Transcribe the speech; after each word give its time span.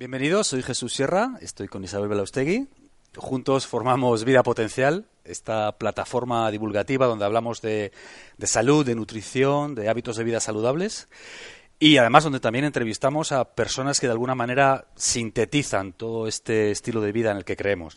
Bienvenidos, 0.00 0.46
soy 0.46 0.62
Jesús 0.62 0.94
Sierra, 0.94 1.32
estoy 1.42 1.68
con 1.68 1.84
Isabel 1.84 2.08
Belaustegui. 2.08 2.68
Juntos 3.18 3.66
formamos 3.66 4.24
Vida 4.24 4.42
Potencial, 4.42 5.04
esta 5.24 5.76
plataforma 5.76 6.50
divulgativa 6.50 7.04
donde 7.04 7.26
hablamos 7.26 7.60
de, 7.60 7.92
de 8.38 8.46
salud, 8.46 8.86
de 8.86 8.94
nutrición, 8.94 9.74
de 9.74 9.90
hábitos 9.90 10.16
de 10.16 10.24
vida 10.24 10.40
saludables. 10.40 11.08
Y 11.78 11.98
además 11.98 12.24
donde 12.24 12.40
también 12.40 12.64
entrevistamos 12.64 13.30
a 13.30 13.44
personas 13.44 14.00
que 14.00 14.06
de 14.06 14.12
alguna 14.12 14.34
manera 14.34 14.86
sintetizan 14.96 15.92
todo 15.92 16.26
este 16.26 16.70
estilo 16.70 17.02
de 17.02 17.12
vida 17.12 17.30
en 17.32 17.36
el 17.36 17.44
que 17.44 17.56
creemos. 17.56 17.96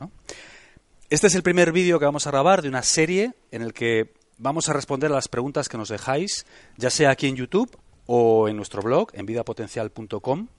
Este 1.09 1.27
es 1.27 1.35
el 1.35 1.41
primer 1.41 1.71
vídeo 1.71 1.99
que 1.99 2.05
vamos 2.05 2.27
a 2.27 2.31
grabar 2.31 2.61
de 2.61 2.67
una 2.67 2.83
serie 2.83 3.31
en 3.49 3.61
el 3.61 3.71
que 3.71 4.11
vamos 4.37 4.67
a 4.67 4.73
responder 4.73 5.09
a 5.09 5.15
las 5.15 5.29
preguntas 5.29 5.69
que 5.69 5.77
nos 5.77 5.87
dejáis, 5.87 6.45
ya 6.75 6.89
sea 6.89 7.11
aquí 7.11 7.27
en 7.27 7.37
YouTube 7.37 7.77
o 8.07 8.49
en 8.49 8.57
nuestro 8.57 8.81
blog, 8.81 9.07
en 9.13 9.25
vidapotencial.com. 9.25 10.49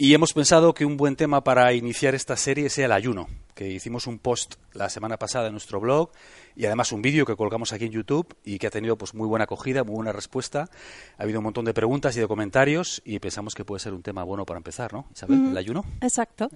Y 0.00 0.14
hemos 0.14 0.32
pensado 0.32 0.74
que 0.74 0.84
un 0.84 0.96
buen 0.96 1.16
tema 1.16 1.42
para 1.42 1.72
iniciar 1.72 2.14
esta 2.14 2.36
serie 2.36 2.70
sea 2.70 2.86
el 2.86 2.92
ayuno, 2.92 3.26
que 3.56 3.68
hicimos 3.68 4.06
un 4.06 4.20
post 4.20 4.54
la 4.72 4.88
semana 4.90 5.18
pasada 5.18 5.48
en 5.48 5.52
nuestro 5.52 5.80
blog 5.80 6.12
y 6.54 6.66
además 6.66 6.92
un 6.92 7.02
vídeo 7.02 7.26
que 7.26 7.34
colgamos 7.34 7.72
aquí 7.72 7.86
en 7.86 7.90
YouTube 7.90 8.32
y 8.44 8.60
que 8.60 8.68
ha 8.68 8.70
tenido 8.70 8.96
pues 8.96 9.12
muy 9.12 9.26
buena 9.26 9.46
acogida, 9.46 9.82
muy 9.82 9.96
buena 9.96 10.12
respuesta. 10.12 10.70
Ha 11.18 11.22
habido 11.24 11.40
un 11.40 11.44
montón 11.46 11.64
de 11.64 11.74
preguntas 11.74 12.16
y 12.16 12.20
de 12.20 12.28
comentarios 12.28 13.02
y 13.04 13.18
pensamos 13.18 13.56
que 13.56 13.64
puede 13.64 13.80
ser 13.80 13.92
un 13.92 14.04
tema 14.04 14.22
bueno 14.22 14.46
para 14.46 14.58
empezar, 14.58 14.92
¿no? 14.92 15.08
Isabel, 15.12 15.48
el 15.50 15.56
ayuno. 15.56 15.84
Exacto. 16.00 16.48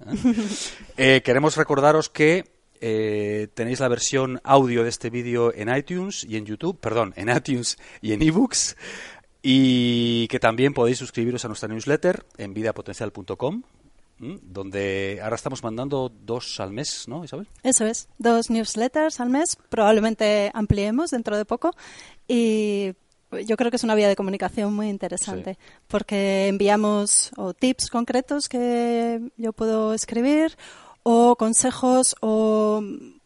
Eh, 0.95 1.21
queremos 1.25 1.57
recordaros 1.57 2.07
que 2.07 2.45
eh, 2.79 3.49
tenéis 3.53 3.81
la 3.81 3.89
versión 3.89 4.39
audio 4.45 4.83
de 4.83 4.89
este 4.89 5.09
vídeo 5.09 5.53
en 5.53 5.75
iTunes 5.75 6.23
y 6.23 6.37
en 6.37 6.45
YouTube, 6.45 6.79
perdón, 6.79 7.13
en 7.17 7.27
iTunes 7.27 7.77
y 8.01 8.13
en 8.13 8.21
eBooks. 8.21 8.77
Y 9.45 10.27
que 10.29 10.39
también 10.39 10.73
podéis 10.73 10.97
suscribiros 10.97 11.43
a 11.43 11.49
nuestra 11.49 11.67
newsletter 11.67 12.25
en 12.37 12.53
vidapotencial.com, 12.53 13.63
donde 14.17 15.19
ahora 15.21 15.35
estamos 15.35 15.61
mandando 15.63 16.09
dos 16.09 16.61
al 16.61 16.71
mes, 16.71 17.09
¿no, 17.09 17.25
Isabel? 17.25 17.49
Eso 17.61 17.85
es, 17.85 18.07
dos 18.17 18.49
newsletters 18.49 19.19
al 19.19 19.29
mes, 19.29 19.57
probablemente 19.67 20.49
ampliemos 20.53 21.11
dentro 21.11 21.37
de 21.37 21.43
poco. 21.43 21.71
Y 22.25 22.93
yo 23.45 23.57
creo 23.57 23.69
que 23.69 23.75
es 23.75 23.83
una 23.83 23.95
vía 23.95 24.07
de 24.07 24.15
comunicación 24.15 24.73
muy 24.73 24.87
interesante, 24.87 25.55
sí. 25.55 25.59
porque 25.87 26.47
enviamos 26.47 27.31
o 27.35 27.53
tips 27.53 27.89
concretos 27.89 28.47
que 28.47 29.19
yo 29.35 29.51
puedo 29.51 29.93
escribir, 29.93 30.55
o 31.03 31.35
consejos, 31.35 32.15
o 32.21 32.81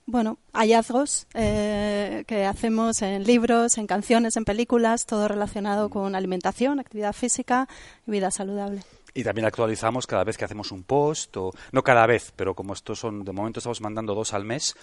bueno, 0.07 0.39
hallazgos 0.53 1.27
eh, 1.33 2.23
que 2.25 2.45
hacemos 2.45 3.01
en 3.01 3.25
libros, 3.25 3.77
en 3.77 3.85
canciones, 3.85 4.37
en 4.37 4.45
películas, 4.45 5.05
todo 5.05 5.27
relacionado 5.27 5.89
con 5.89 6.15
alimentación, 6.15 6.79
actividad 6.79 7.13
física 7.13 7.67
y 8.07 8.11
vida 8.11 8.31
saludable. 8.31 8.81
Y 9.13 9.23
también 9.23 9.45
actualizamos 9.45 10.07
cada 10.07 10.23
vez 10.23 10.37
que 10.37 10.45
hacemos 10.45 10.71
un 10.71 10.83
post, 10.83 11.35
o 11.37 11.51
no 11.71 11.83
cada 11.83 12.05
vez, 12.07 12.31
pero 12.35 12.55
como 12.55 12.73
estos 12.73 12.99
son, 12.99 13.25
de 13.25 13.31
momento 13.33 13.59
estamos 13.59 13.81
mandando 13.81 14.15
dos 14.15 14.33
al 14.33 14.45
mes, 14.45 14.75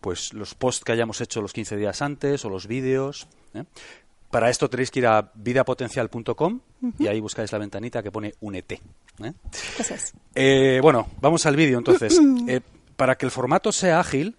pues 0.00 0.32
los 0.32 0.54
posts 0.54 0.84
que 0.84 0.92
hayamos 0.92 1.20
hecho 1.20 1.40
los 1.40 1.52
15 1.52 1.76
días 1.76 2.02
antes 2.02 2.44
o 2.44 2.50
los 2.50 2.66
vídeos. 2.66 3.28
¿eh? 3.54 3.64
Para 4.30 4.50
esto 4.50 4.68
tenéis 4.68 4.90
que 4.90 5.00
ir 5.00 5.06
a 5.06 5.30
vidapotencial.com 5.34 6.24
uh 6.32 6.86
-huh. 6.86 6.94
y 6.98 7.06
ahí 7.06 7.20
buscáis 7.20 7.52
la 7.52 7.58
ventanita 7.58 8.02
que 8.02 8.10
pone 8.10 8.34
Únete. 8.40 8.80
¿eh? 9.22 9.32
Gracias. 9.76 10.14
Eh, 10.34 10.80
bueno, 10.82 11.06
vamos 11.20 11.46
al 11.46 11.54
vídeo 11.54 11.78
entonces. 11.78 12.18
Eh, 12.48 12.60
para 12.96 13.16
que 13.16 13.26
el 13.26 13.30
formato 13.30 13.72
sea 13.72 14.00
ágil, 14.00 14.36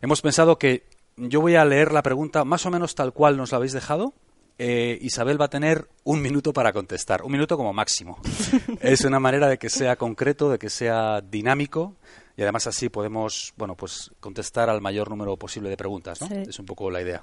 hemos 0.00 0.22
pensado 0.22 0.58
que 0.58 0.84
yo 1.16 1.40
voy 1.40 1.56
a 1.56 1.64
leer 1.64 1.92
la 1.92 2.02
pregunta 2.02 2.44
más 2.44 2.64
o 2.66 2.70
menos 2.70 2.94
tal 2.94 3.12
cual 3.12 3.36
nos 3.36 3.52
la 3.52 3.56
habéis 3.56 3.72
dejado. 3.72 4.14
Eh, 4.60 4.98
Isabel 5.02 5.40
va 5.40 5.44
a 5.44 5.50
tener 5.50 5.88
un 6.02 6.20
minuto 6.20 6.52
para 6.52 6.72
contestar, 6.72 7.22
un 7.22 7.32
minuto 7.32 7.56
como 7.56 7.72
máximo. 7.72 8.18
es 8.80 9.04
una 9.04 9.20
manera 9.20 9.48
de 9.48 9.58
que 9.58 9.70
sea 9.70 9.96
concreto, 9.96 10.50
de 10.50 10.58
que 10.58 10.68
sea 10.68 11.20
dinámico 11.20 11.94
y 12.36 12.42
además 12.42 12.66
así 12.66 12.88
podemos, 12.88 13.52
bueno, 13.56 13.74
pues 13.74 14.12
contestar 14.20 14.70
al 14.70 14.80
mayor 14.80 15.10
número 15.10 15.36
posible 15.36 15.70
de 15.70 15.76
preguntas, 15.76 16.20
¿no? 16.20 16.28
Sí. 16.28 16.34
Es 16.48 16.58
un 16.58 16.66
poco 16.66 16.90
la 16.90 17.02
idea. 17.02 17.22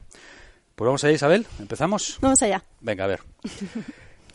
Pues 0.75 0.86
vamos 0.86 1.03
allá, 1.03 1.13
Isabel, 1.13 1.47
¿empezamos? 1.57 2.18
Vamos 2.19 2.42
allá. 2.42 2.63
Venga, 2.81 3.06
a 3.06 3.07
ver. 3.07 3.22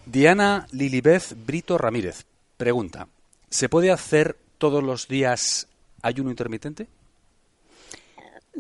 Diana 0.07 0.67
Lilibeth 0.73 1.35
Brito 1.47 1.77
Ramírez 1.77 2.25
pregunta, 2.57 3.09
¿se 3.51 3.69
puede 3.69 3.91
hacer 3.91 4.39
todos 4.57 4.83
los 4.83 5.07
días 5.07 5.69
ayuno 6.03 6.31
intermitente? 6.31 6.89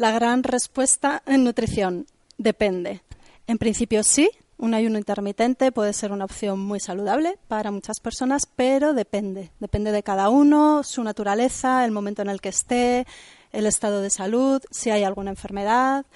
La 0.00 0.12
gran 0.12 0.44
respuesta 0.44 1.22
en 1.26 1.44
nutrición 1.44 2.06
depende. 2.38 3.02
En 3.46 3.58
principio 3.58 4.02
sí, 4.02 4.30
un 4.56 4.72
ayuno 4.72 4.96
intermitente 4.96 5.72
puede 5.72 5.92
ser 5.92 6.10
una 6.10 6.24
opción 6.24 6.58
muy 6.58 6.80
saludable 6.80 7.36
para 7.48 7.70
muchas 7.70 8.00
personas, 8.00 8.46
pero 8.46 8.94
depende. 8.94 9.50
Depende 9.60 9.92
de 9.92 10.02
cada 10.02 10.30
uno, 10.30 10.84
su 10.84 11.04
naturaleza, 11.04 11.84
el 11.84 11.90
momento 11.90 12.22
en 12.22 12.30
el 12.30 12.40
que 12.40 12.48
esté, 12.48 13.06
el 13.52 13.66
estado 13.66 14.00
de 14.00 14.08
salud, 14.08 14.62
si 14.70 14.88
hay 14.88 15.04
alguna 15.04 15.32
enfermedad, 15.32 16.06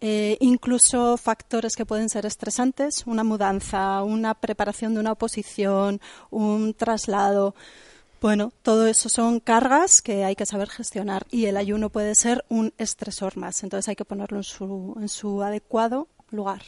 eh, 0.00 0.36
incluso 0.38 1.16
factores 1.16 1.74
que 1.74 1.86
pueden 1.86 2.10
ser 2.10 2.26
estresantes, 2.26 3.02
una 3.04 3.24
mudanza, 3.24 4.04
una 4.04 4.34
preparación 4.34 4.94
de 4.94 5.00
una 5.00 5.10
oposición, 5.10 6.00
un 6.30 6.72
traslado. 6.72 7.56
Bueno, 8.24 8.54
todo 8.62 8.86
eso 8.86 9.10
son 9.10 9.38
cargas 9.38 10.00
que 10.00 10.24
hay 10.24 10.34
que 10.34 10.46
saber 10.46 10.70
gestionar 10.70 11.26
y 11.30 11.44
el 11.44 11.58
ayuno 11.58 11.90
puede 11.90 12.14
ser 12.14 12.42
un 12.48 12.72
estresor 12.78 13.36
más, 13.36 13.62
entonces 13.62 13.86
hay 13.90 13.96
que 13.96 14.06
ponerlo 14.06 14.38
en 14.38 14.44
su, 14.44 14.96
en 14.98 15.10
su 15.10 15.42
adecuado 15.42 16.08
lugar. 16.30 16.62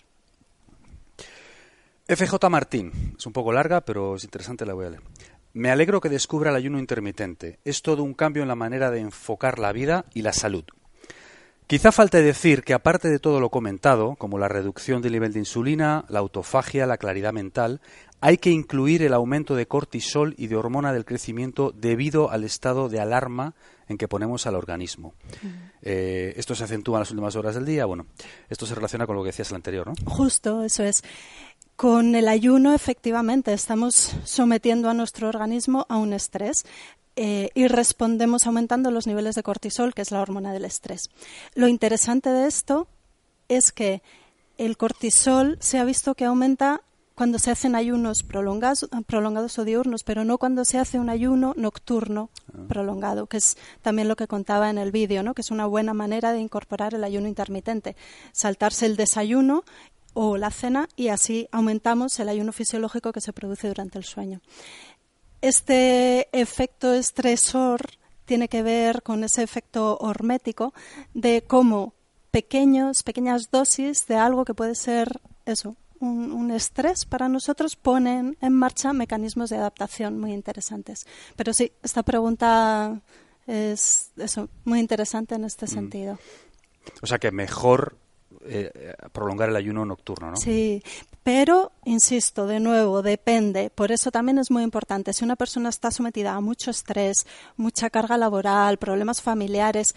FJ 2.07 2.51
Martín, 2.51 3.15
es 3.17 3.25
un 3.25 3.33
poco 3.33 3.55
larga, 3.55 3.81
pero 3.81 4.17
es 4.17 4.25
interesante, 4.25 4.67
la 4.67 4.75
voy 4.75 4.85
a 4.85 4.91
leer. 4.91 5.03
Me 5.55 5.71
alegro 5.71 6.03
que 6.03 6.11
descubra 6.11 6.51
el 6.51 6.57
ayuno 6.57 6.79
intermitente. 6.79 7.59
Es 7.65 7.81
todo 7.81 8.03
un 8.03 8.13
cambio 8.13 8.43
en 8.43 8.49
la 8.49 8.55
manera 8.55 8.91
de 8.91 9.01
enfocar 9.01 9.59
la 9.59 9.73
vida 9.73 10.05
y 10.13 10.21
la 10.21 10.35
salud. 10.35 10.65
Quizá 11.67 11.91
falte 11.91 12.23
decir 12.23 12.63
que 12.63 12.75
aparte 12.75 13.09
de 13.09 13.19
todo 13.19 13.41
lo 13.41 13.51
comentado, 13.51 14.15
como 14.15 14.39
la 14.39 14.47
reducción 14.47 15.03
del 15.03 15.15
nivel 15.15 15.33
de 15.33 15.41
insulina, 15.41 16.05
la 16.09 16.21
autofagia, 16.21 16.87
la 16.87 16.97
claridad 16.97 17.33
mental, 17.33 17.81
hay 18.21 18.39
que 18.39 18.51
incluir 18.51 19.03
el 19.03 19.15
aumento 19.15 19.55
de 19.55 19.67
cortisol 19.67 20.35
y 20.39 20.47
de 20.47 20.57
hormona 20.57 20.93
del 20.93 21.05
crecimiento 21.05 21.73
debido 21.73 22.31
al 22.31 22.45
estado 22.45 22.89
de 22.89 23.01
alarma 23.01 23.55
en 23.89 23.99
que 23.99 24.09
ponemos 24.09 24.47
al 24.47 24.55
organismo. 24.55 25.15
Uh 25.43 25.47
-huh. 25.47 25.71
eh, 25.83 26.35
esto 26.37 26.55
se 26.55 26.65
acentúa 26.65 26.97
en 26.97 27.01
las 27.01 27.11
últimas 27.11 27.37
horas 27.37 27.55
del 27.55 27.67
día. 27.67 27.85
Bueno, 27.85 28.07
esto 28.49 28.67
se 28.67 28.75
relaciona 28.75 29.07
con 29.07 29.17
lo 29.17 29.23
que 29.23 29.29
decías 29.29 29.51
el 29.51 29.57
anterior, 29.57 29.87
¿no? 29.87 29.95
Justo, 30.11 30.65
eso 30.65 30.83
es. 30.83 31.03
Con 31.77 32.15
el 32.15 32.27
ayuno, 32.29 32.73
efectivamente, 32.73 33.53
estamos 33.53 34.17
sometiendo 34.25 34.89
a 34.89 34.95
nuestro 34.95 35.29
organismo 35.29 35.87
a 35.89 35.99
un 35.99 36.13
estrés. 36.13 36.65
Eh, 37.19 37.49
y 37.55 37.67
respondemos 37.69 38.47
aumentando 38.47 38.91
los 38.91 39.07
niveles 39.07 39.35
de 39.37 39.43
cortisol, 39.43 39.95
que 39.95 40.03
es 40.03 40.11
la 40.11 40.21
hormona 40.21 40.53
del 40.53 40.67
estrés. 40.67 41.09
Lo 41.55 41.67
interesante 41.67 42.29
de 42.29 42.47
esto 42.47 42.89
es 43.49 43.73
que 43.73 44.03
el 44.59 44.77
cortisol 44.77 45.57
se 45.61 45.79
ha 45.79 45.85
visto 45.85 46.15
que 46.15 46.27
aumenta 46.27 46.83
cuando 47.17 47.39
se 47.39 47.51
hacen 47.51 47.75
ayunos 47.75 48.23
prolongados, 48.23 48.89
prolongados 49.07 49.59
o 49.59 49.65
diurnos, 49.65 50.05
pero 50.05 50.25
no 50.25 50.37
cuando 50.37 50.67
se 50.67 50.79
hace 50.79 51.01
un 51.01 51.09
ayuno 51.09 51.55
nocturno 51.57 52.29
ah. 52.53 52.67
prolongado, 52.69 53.27
que 53.27 53.39
es 53.39 53.57
también 53.81 54.07
lo 54.07 54.17
que 54.17 54.29
contaba 54.29 54.69
en 54.69 54.77
el 54.77 54.93
vídeo, 54.93 55.23
¿no? 55.23 55.33
que 55.33 55.41
es 55.41 55.51
una 55.51 55.65
buena 55.65 55.95
manera 55.95 56.33
de 56.33 56.41
incorporar 56.41 56.95
el 56.95 57.03
ayuno 57.03 57.27
intermitente. 57.27 57.97
Saltarse 58.33 58.85
el 58.85 58.97
desayuno 58.97 59.65
o 60.13 60.37
la 60.37 60.51
cena 60.51 60.89
y 60.95 61.09
así 61.09 61.49
aumentamos 61.53 62.21
el 62.21 62.29
ayuno 62.29 62.53
fisiológico 62.53 63.13
que 63.13 63.23
se 63.23 63.33
produce 63.33 63.69
durante 63.69 63.97
el 63.97 64.05
sueño. 64.05 64.43
Este 65.41 66.29
efecto 66.39 66.93
estresor 66.93 67.81
tiene 68.27 68.49
que 68.49 68.63
ver 68.63 69.03
con 69.03 69.25
ese 69.25 69.43
efecto 69.43 69.97
hormético 70.01 70.75
de 71.15 71.45
cómo 71.47 71.95
pequeños, 72.31 73.03
pequeñas 73.03 73.51
dosis 73.51 74.07
de 74.07 74.17
algo 74.17 74.45
que 74.45 74.53
puede 74.53 74.75
ser 74.75 75.19
eso, 75.47 75.77
un, 76.01 76.33
un, 76.33 76.51
estrés 76.51 77.05
para 77.05 77.29
nosotros 77.29 77.77
ponen 77.77 78.37
en 78.41 78.53
marcha 78.53 78.93
mecanismos 78.93 79.51
de 79.51 79.57
adaptación 79.57 80.19
muy 80.19 80.33
interesantes. 80.33 81.07
Pero 81.37 81.53
sí, 81.53 81.73
esta 81.83 82.03
pregunta 82.03 83.01
es 83.47 84.11
eso, 84.17 84.49
muy 84.65 84.81
interesante 84.81 85.35
en 85.35 85.45
este 85.45 85.67
mm. 85.67 85.69
sentido. 85.69 86.19
O 87.03 87.07
sea 87.07 87.19
que 87.19 87.31
mejor 87.31 87.97
eh, 88.45 88.95
prolongar 89.13 89.49
el 89.49 89.57
ayuno 89.57 89.85
nocturno, 89.85 90.31
¿no? 90.31 90.37
Sí, 90.37 90.83
pero, 91.23 91.73
insisto, 91.85 92.47
de 92.47 92.61
nuevo, 92.61 93.03
depende. 93.03 93.71
Por 93.71 93.91
eso 93.91 94.11
también 94.11 94.39
es 94.39 94.51
muy 94.51 94.63
importante. 94.63 95.13
Si 95.13 95.25
una 95.25 95.37
persona 95.37 95.69
está 95.69 95.91
sometida 95.91 96.35
a 96.35 96.41
mucho 96.41 96.71
estrés, 96.71 97.27
mucha 97.57 97.91
carga 97.91 98.17
laboral, 98.17 98.79
problemas 98.79 99.23
familiares, 99.23 99.95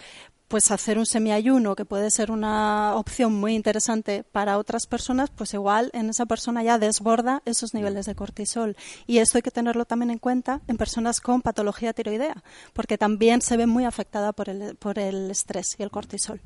pues 0.50 0.72
hacer 0.72 0.98
un 0.98 1.06
semiayuno, 1.06 1.76
que 1.76 1.84
puede 1.84 2.10
ser 2.10 2.32
una 2.32 2.96
opción 2.96 3.32
muy 3.32 3.54
interesante 3.54 4.24
para 4.24 4.58
otras 4.58 4.88
personas, 4.88 5.30
pues 5.30 5.54
igual 5.54 5.90
en 5.94 6.10
esa 6.10 6.26
persona 6.26 6.64
ya 6.64 6.76
desborda 6.76 7.40
esos 7.44 7.72
niveles 7.72 8.06
de 8.06 8.16
cortisol. 8.16 8.76
Y 9.06 9.18
esto 9.18 9.38
hay 9.38 9.42
que 9.42 9.52
tenerlo 9.52 9.84
también 9.84 10.10
en 10.10 10.18
cuenta 10.18 10.60
en 10.66 10.76
personas 10.76 11.20
con 11.20 11.40
patología 11.40 11.92
tiroidea, 11.92 12.42
porque 12.72 12.98
también 12.98 13.42
se 13.42 13.56
ve 13.56 13.66
muy 13.68 13.84
afectada 13.84 14.32
por 14.32 14.48
el, 14.48 14.74
por 14.74 14.98
el 14.98 15.30
estrés 15.30 15.76
y 15.78 15.84
el 15.84 15.92
cortisol. 15.92 16.40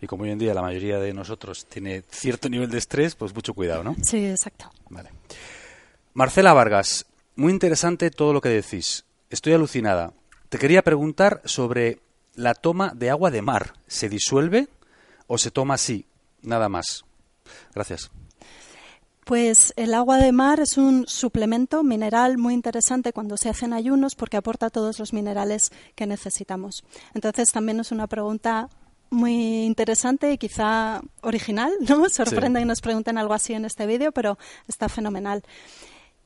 Y 0.00 0.06
como 0.06 0.22
hoy 0.22 0.30
en 0.30 0.38
día 0.38 0.54
la 0.54 0.62
mayoría 0.62 0.98
de 0.98 1.12
nosotros 1.12 1.66
tiene 1.66 2.02
cierto 2.08 2.48
nivel 2.48 2.70
de 2.70 2.78
estrés, 2.78 3.14
pues 3.14 3.34
mucho 3.34 3.52
cuidado, 3.52 3.84
¿no? 3.84 3.94
Sí, 4.02 4.24
exacto. 4.24 4.72
Vale. 4.88 5.10
Marcela 6.14 6.54
Vargas, 6.54 7.04
muy 7.36 7.52
interesante 7.52 8.10
todo 8.10 8.32
lo 8.32 8.40
que 8.40 8.48
decís. 8.48 9.04
Estoy 9.28 9.52
alucinada. 9.52 10.14
Te 10.48 10.58
quería 10.58 10.80
preguntar 10.80 11.42
sobre 11.44 11.98
la 12.34 12.54
toma 12.54 12.92
de 12.94 13.10
agua 13.10 13.30
de 13.30 13.42
mar 13.42 13.74
se 13.86 14.08
disuelve 14.08 14.68
o 15.26 15.38
se 15.38 15.50
toma 15.50 15.74
así, 15.74 16.06
nada 16.42 16.68
más? 16.68 17.04
Gracias. 17.74 18.10
Pues 19.24 19.72
el 19.76 19.94
agua 19.94 20.18
de 20.18 20.32
mar 20.32 20.60
es 20.60 20.76
un 20.76 21.06
suplemento 21.08 21.82
mineral 21.82 22.36
muy 22.36 22.52
interesante 22.52 23.14
cuando 23.14 23.38
se 23.38 23.48
hacen 23.48 23.72
ayunos 23.72 24.16
porque 24.16 24.36
aporta 24.36 24.68
todos 24.68 24.98
los 24.98 25.14
minerales 25.14 25.72
que 25.94 26.06
necesitamos. 26.06 26.84
Entonces 27.14 27.50
también 27.50 27.80
es 27.80 27.90
una 27.90 28.06
pregunta 28.06 28.68
muy 29.08 29.64
interesante 29.64 30.30
y 30.32 30.36
quizá 30.36 31.00
original, 31.22 31.72
¿no? 31.88 32.08
Sorprende 32.10 32.60
que 32.60 32.66
nos 32.66 32.82
pregunten 32.82 33.16
algo 33.16 33.32
así 33.32 33.54
en 33.54 33.64
este 33.64 33.86
vídeo, 33.86 34.12
pero 34.12 34.36
está 34.68 34.90
fenomenal. 34.90 35.42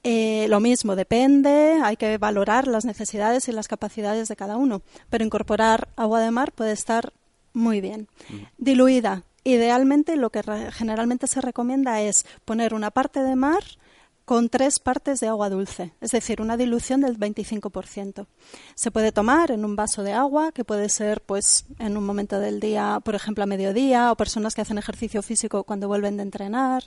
Eh, 0.05 0.47
lo 0.49 0.61
mismo, 0.61 0.97
depende, 0.97 1.79
hay 1.83 1.97
que 1.97 2.19
valorar 2.19 2.69
las 2.69 2.85
necesidades 2.85 3.49
y 3.49 3.53
las 3.53 3.69
capacidades 3.69 4.29
de 4.29 4.37
cada 4.37 4.57
uno, 4.57 4.83
pero 5.11 5.25
incorporar 5.25 5.89
agua 5.97 6.21
de 6.21 6.31
mar 6.31 6.53
puede 6.53 6.73
estar 6.73 7.13
muy 7.53 7.81
bien. 7.81 8.09
Mm. 8.29 8.37
Diluida, 8.59 9.25
idealmente 9.45 10.17
lo 10.17 10.31
que 10.31 10.43
generalmente 10.73 11.27
se 11.27 11.41
recomienda 11.41 12.01
es 12.01 12.27
poner 12.45 12.75
una 12.75 12.91
parte 12.91 13.23
de 13.23 13.35
mar 13.37 13.65
con 14.29 14.51
tres 14.51 14.79
partes 14.79 15.21
de 15.21 15.29
agua 15.29 15.49
dulce, 15.49 15.95
es 16.03 16.11
decir, 16.11 16.43
una 16.43 16.59
dilución 16.59 17.01
del 17.01 17.19
25%. 17.19 18.27
Se 18.75 18.91
puede 18.91 19.11
tomar 19.11 19.51
en 19.51 19.65
un 19.65 19.75
vaso 19.75 20.03
de 20.03 20.13
agua, 20.13 20.53
que 20.53 20.67
puede 20.67 20.91
ser 20.91 21.23
pues 21.23 21.65
en 21.79 21.97
un 21.97 22.05
momento 22.05 22.39
del 22.39 22.61
día, 22.61 23.01
por 23.03 23.15
ejemplo, 23.15 23.45
a 23.45 23.47
mediodía, 23.47 24.13
o 24.13 24.17
personas 24.17 24.55
que 24.55 24.61
hacen 24.61 24.77
ejercicio 24.77 25.23
físico 25.23 25.65
cuando 25.65 25.89
vuelven 25.89 26.19
de 26.19 26.25
entrenar, 26.25 26.85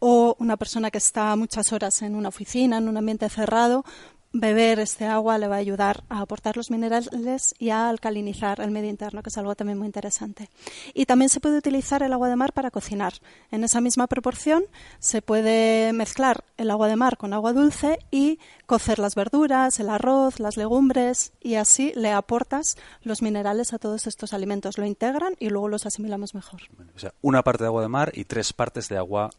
o 0.00 0.34
una 0.40 0.56
persona 0.56 0.90
que 0.90 0.98
está 0.98 1.36
muchas 1.36 1.72
horas 1.72 2.02
en 2.02 2.16
una 2.16 2.30
oficina, 2.30 2.78
en 2.78 2.88
un 2.88 2.96
ambiente 2.96 3.28
cerrado, 3.28 3.84
beber 4.32 4.78
este 4.78 5.06
agua 5.06 5.38
le 5.38 5.48
va 5.48 5.56
a 5.56 5.58
ayudar 5.58 6.04
a 6.08 6.20
aportar 6.20 6.56
los 6.56 6.70
minerales 6.70 7.54
y 7.58 7.70
a 7.70 7.88
alcalinizar 7.88 8.60
el 8.60 8.70
medio 8.70 8.88
interno, 8.88 9.22
que 9.22 9.28
es 9.28 9.38
algo 9.38 9.54
también 9.54 9.78
muy 9.78 9.86
interesante. 9.86 10.48
Y 10.94 11.06
también 11.06 11.28
se 11.28 11.40
puede 11.40 11.58
utilizar 11.58 12.02
el 12.02 12.12
agua 12.12 12.28
de 12.28 12.36
mar 12.36 12.52
para 12.52 12.70
cocinar. 12.70 13.14
En 13.50 13.64
esa 13.64 13.80
misma 13.80 14.06
proporción 14.06 14.64
se 14.98 15.20
puede 15.22 15.92
mezclar 15.92 16.44
el 16.56 16.70
agua 16.70 16.88
de 16.88 16.96
mar 16.96 17.16
con 17.16 17.32
agua 17.32 17.52
dulce 17.52 17.98
y 18.10 18.38
cocer 18.66 18.98
las 18.98 19.14
verduras, 19.14 19.80
el 19.80 19.90
arroz, 19.90 20.38
las 20.38 20.56
legumbres 20.56 21.32
y 21.40 21.56
así 21.56 21.92
le 21.96 22.12
aportas 22.12 22.76
los 23.02 23.22
minerales 23.22 23.72
a 23.72 23.78
todos 23.78 24.06
estos 24.06 24.32
alimentos. 24.32 24.78
Lo 24.78 24.86
integran 24.86 25.34
y 25.40 25.48
luego 25.48 25.68
los 25.68 25.86
asimilamos 25.86 26.34
mejor. 26.34 26.60
Una 27.20 27.42
parte 27.42 27.64
de 27.64 27.68
agua 27.68 27.82
de 27.82 27.88
mar 27.88 28.12
y 28.14 28.24
tres 28.24 28.52
partes 28.52 28.88
de 28.88 28.96
agua 28.96 29.30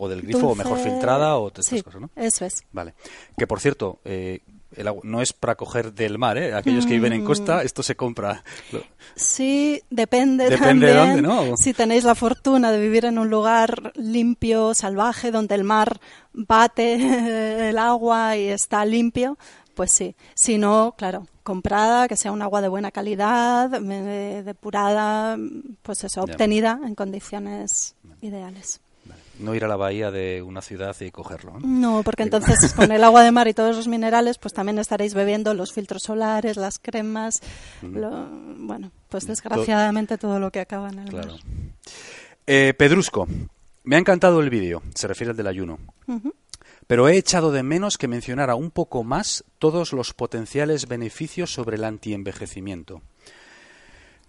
o 0.00 0.08
del 0.08 0.22
grifo 0.22 0.48
o 0.48 0.54
mejor 0.54 0.78
filtrada 0.78 1.36
o 1.36 1.48
estas 1.48 1.82
cosas, 1.82 2.00
¿no? 2.00 2.10
Eso 2.16 2.46
es. 2.46 2.64
Vale. 2.72 2.94
Que 3.36 3.46
por 3.46 3.60
cierto, 3.60 4.00
eh, 4.06 4.40
el 4.74 4.88
agua 4.88 5.02
no 5.04 5.20
es 5.20 5.34
para 5.34 5.56
coger 5.56 5.92
del 5.92 6.16
mar, 6.16 6.38
¿eh? 6.38 6.54
Aquellos 6.54 6.86
que 6.86 6.94
viven 6.94 7.12
en 7.12 7.22
costa, 7.22 7.58
mm. 7.58 7.66
esto 7.66 7.82
se 7.82 7.96
compra. 7.96 8.42
Sí, 9.14 9.82
depende, 9.90 10.48
depende 10.48 10.86
de 10.86 10.94
dónde, 10.94 11.22
¿no? 11.22 11.56
Si 11.58 11.74
tenéis 11.74 12.04
la 12.04 12.14
fortuna 12.14 12.72
de 12.72 12.80
vivir 12.80 13.04
en 13.04 13.18
un 13.18 13.28
lugar 13.28 13.92
limpio, 13.94 14.72
salvaje, 14.72 15.30
donde 15.30 15.54
el 15.54 15.64
mar 15.64 16.00
bate 16.32 17.68
el 17.68 17.76
agua 17.76 18.38
y 18.38 18.48
está 18.48 18.86
limpio, 18.86 19.36
pues 19.74 19.92
sí. 19.92 20.16
Si 20.34 20.56
no, 20.56 20.94
claro, 20.96 21.26
comprada, 21.42 22.08
que 22.08 22.16
sea 22.16 22.32
un 22.32 22.40
agua 22.40 22.62
de 22.62 22.68
buena 22.68 22.90
calidad, 22.90 23.68
depurada, 23.68 25.36
pues 25.82 26.04
eso, 26.04 26.22
obtenida 26.22 26.80
en 26.86 26.94
condiciones 26.94 27.96
ideales 28.22 28.80
no 29.40 29.54
ir 29.54 29.64
a 29.64 29.68
la 29.68 29.76
bahía 29.76 30.10
de 30.10 30.42
una 30.42 30.62
ciudad 30.62 30.96
y 31.00 31.10
cogerlo. 31.10 31.54
No, 31.60 32.02
porque 32.04 32.22
entonces 32.22 32.72
con 32.76 32.92
el 32.92 33.02
agua 33.04 33.22
de 33.22 33.32
mar 33.32 33.48
y 33.48 33.54
todos 33.54 33.76
los 33.76 33.88
minerales, 33.88 34.38
pues 34.38 34.54
también 34.54 34.78
estaréis 34.78 35.14
bebiendo 35.14 35.54
los 35.54 35.72
filtros 35.72 36.02
solares, 36.02 36.56
las 36.56 36.78
cremas, 36.78 37.40
bueno, 37.82 38.90
pues 39.08 39.26
desgraciadamente 39.26 40.18
todo 40.18 40.38
lo 40.38 40.50
que 40.50 40.60
acaba 40.60 40.90
en 40.90 40.98
el 41.00 41.12
mar. 41.12 41.28
Eh, 42.46 42.74
Pedrusco, 42.76 43.26
me 43.84 43.96
ha 43.96 43.98
encantado 43.98 44.40
el 44.40 44.50
vídeo, 44.50 44.82
se 44.94 45.08
refiere 45.08 45.30
al 45.30 45.36
del 45.36 45.46
ayuno. 45.46 45.78
Pero 46.86 47.08
he 47.08 47.16
echado 47.16 47.52
de 47.52 47.62
menos 47.62 47.98
que 47.98 48.08
mencionara 48.08 48.56
un 48.56 48.70
poco 48.70 49.04
más 49.04 49.44
todos 49.58 49.92
los 49.92 50.12
potenciales 50.12 50.88
beneficios 50.88 51.52
sobre 51.52 51.76
el 51.76 51.84
antienvejecimiento 51.84 53.02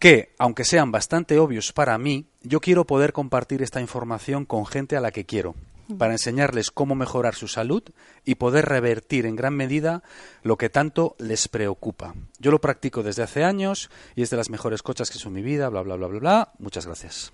que, 0.01 0.33
aunque 0.39 0.65
sean 0.65 0.92
bastante 0.92 1.38
obvios 1.38 1.71
para 1.74 1.95
mí, 2.00 2.25
yo 2.42 2.59
quiero 2.59 2.88
poder 2.88 3.13
compartir 3.13 3.62
esta 3.62 3.80
información 3.80 4.45
con 4.45 4.65
gente 4.65 4.98
a 4.98 5.00
la 5.00 5.12
que 5.12 5.27
quiero, 5.27 5.53
para 5.95 6.13
enseñarles 6.13 6.71
cómo 6.71 6.95
mejorar 6.95 7.36
su 7.36 7.48
salud 7.48 7.83
y 8.25 8.36
poder 8.36 8.65
revertir 8.65 9.27
en 9.27 9.36
gran 9.36 9.56
medida 9.56 10.01
lo 10.42 10.57
que 10.57 10.71
tanto 10.71 11.15
les 11.19 11.48
preocupa. 11.48 12.15
Yo 12.39 12.50
lo 12.50 12.59
practico 12.59 13.03
desde 13.03 13.21
hace 13.21 13.44
años 13.44 13.92
y 14.15 14.24
es 14.24 14.31
de 14.31 14.38
las 14.38 14.50
mejores 14.50 14.81
cochas 14.81 15.12
que 15.12 15.19
son 15.19 15.33
mi 15.33 15.44
vida, 15.44 15.69
bla, 15.69 15.83
bla, 15.83 15.95
bla, 15.95 16.07
bla, 16.07 16.19
bla. 16.19 16.51
Muchas 16.57 16.88
gracias. 16.88 17.31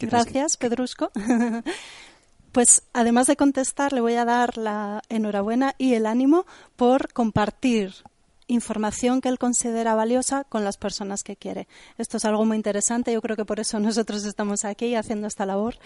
Gracias, 0.00 0.56
Pedrusco. 0.56 1.10
Pues 2.52 2.84
además 2.94 3.26
de 3.26 3.36
contestar, 3.36 3.92
le 3.92 4.00
voy 4.00 4.14
a 4.14 4.24
dar 4.24 4.56
la 4.56 5.02
enhorabuena 5.10 5.74
y 5.76 5.92
el 5.92 6.06
ánimo 6.06 6.46
por 6.74 7.12
compartir 7.12 7.92
información 8.48 9.20
que 9.20 9.28
él 9.28 9.38
considera 9.38 9.94
valiosa 9.94 10.44
con 10.44 10.64
las 10.64 10.76
personas 10.76 11.22
que 11.22 11.36
quiere. 11.36 11.66
Esto 11.98 12.16
es 12.16 12.24
algo 12.24 12.44
muy 12.44 12.56
interesante, 12.56 13.12
yo 13.12 13.22
creo 13.22 13.36
que 13.36 13.44
por 13.44 13.60
eso 13.60 13.80
nosotros 13.80 14.24
estamos 14.24 14.64
aquí 14.64 14.94
haciendo 14.94 15.26
esta 15.26 15.46
labor, 15.46 15.76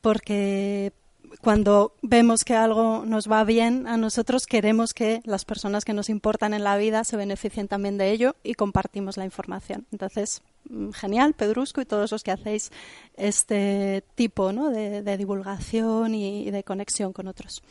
porque 0.00 0.92
cuando 1.40 1.94
vemos 2.02 2.44
que 2.44 2.54
algo 2.54 3.04
nos 3.06 3.30
va 3.30 3.44
bien 3.44 3.86
a 3.86 3.96
nosotros, 3.96 4.46
queremos 4.46 4.94
que 4.94 5.20
las 5.24 5.44
personas 5.44 5.84
que 5.84 5.92
nos 5.92 6.08
importan 6.08 6.54
en 6.54 6.64
la 6.64 6.76
vida 6.76 7.04
se 7.04 7.16
beneficien 7.16 7.68
también 7.68 7.98
de 7.98 8.10
ello 8.10 8.34
y 8.42 8.54
compartimos 8.54 9.16
la 9.16 9.24
información. 9.24 9.86
Entonces, 9.92 10.42
mm, 10.68 10.90
genial, 10.90 11.34
Pedrusco 11.34 11.80
y 11.80 11.86
todos 11.86 12.10
los 12.10 12.24
que 12.24 12.32
hacéis 12.32 12.72
este 13.16 14.02
tipo 14.14 14.52
de, 14.52 15.16
divulgación 15.16 16.14
y 16.14 16.50
de 16.50 16.64
conexión 16.64 17.12
con 17.12 17.28
otros. 17.28 17.62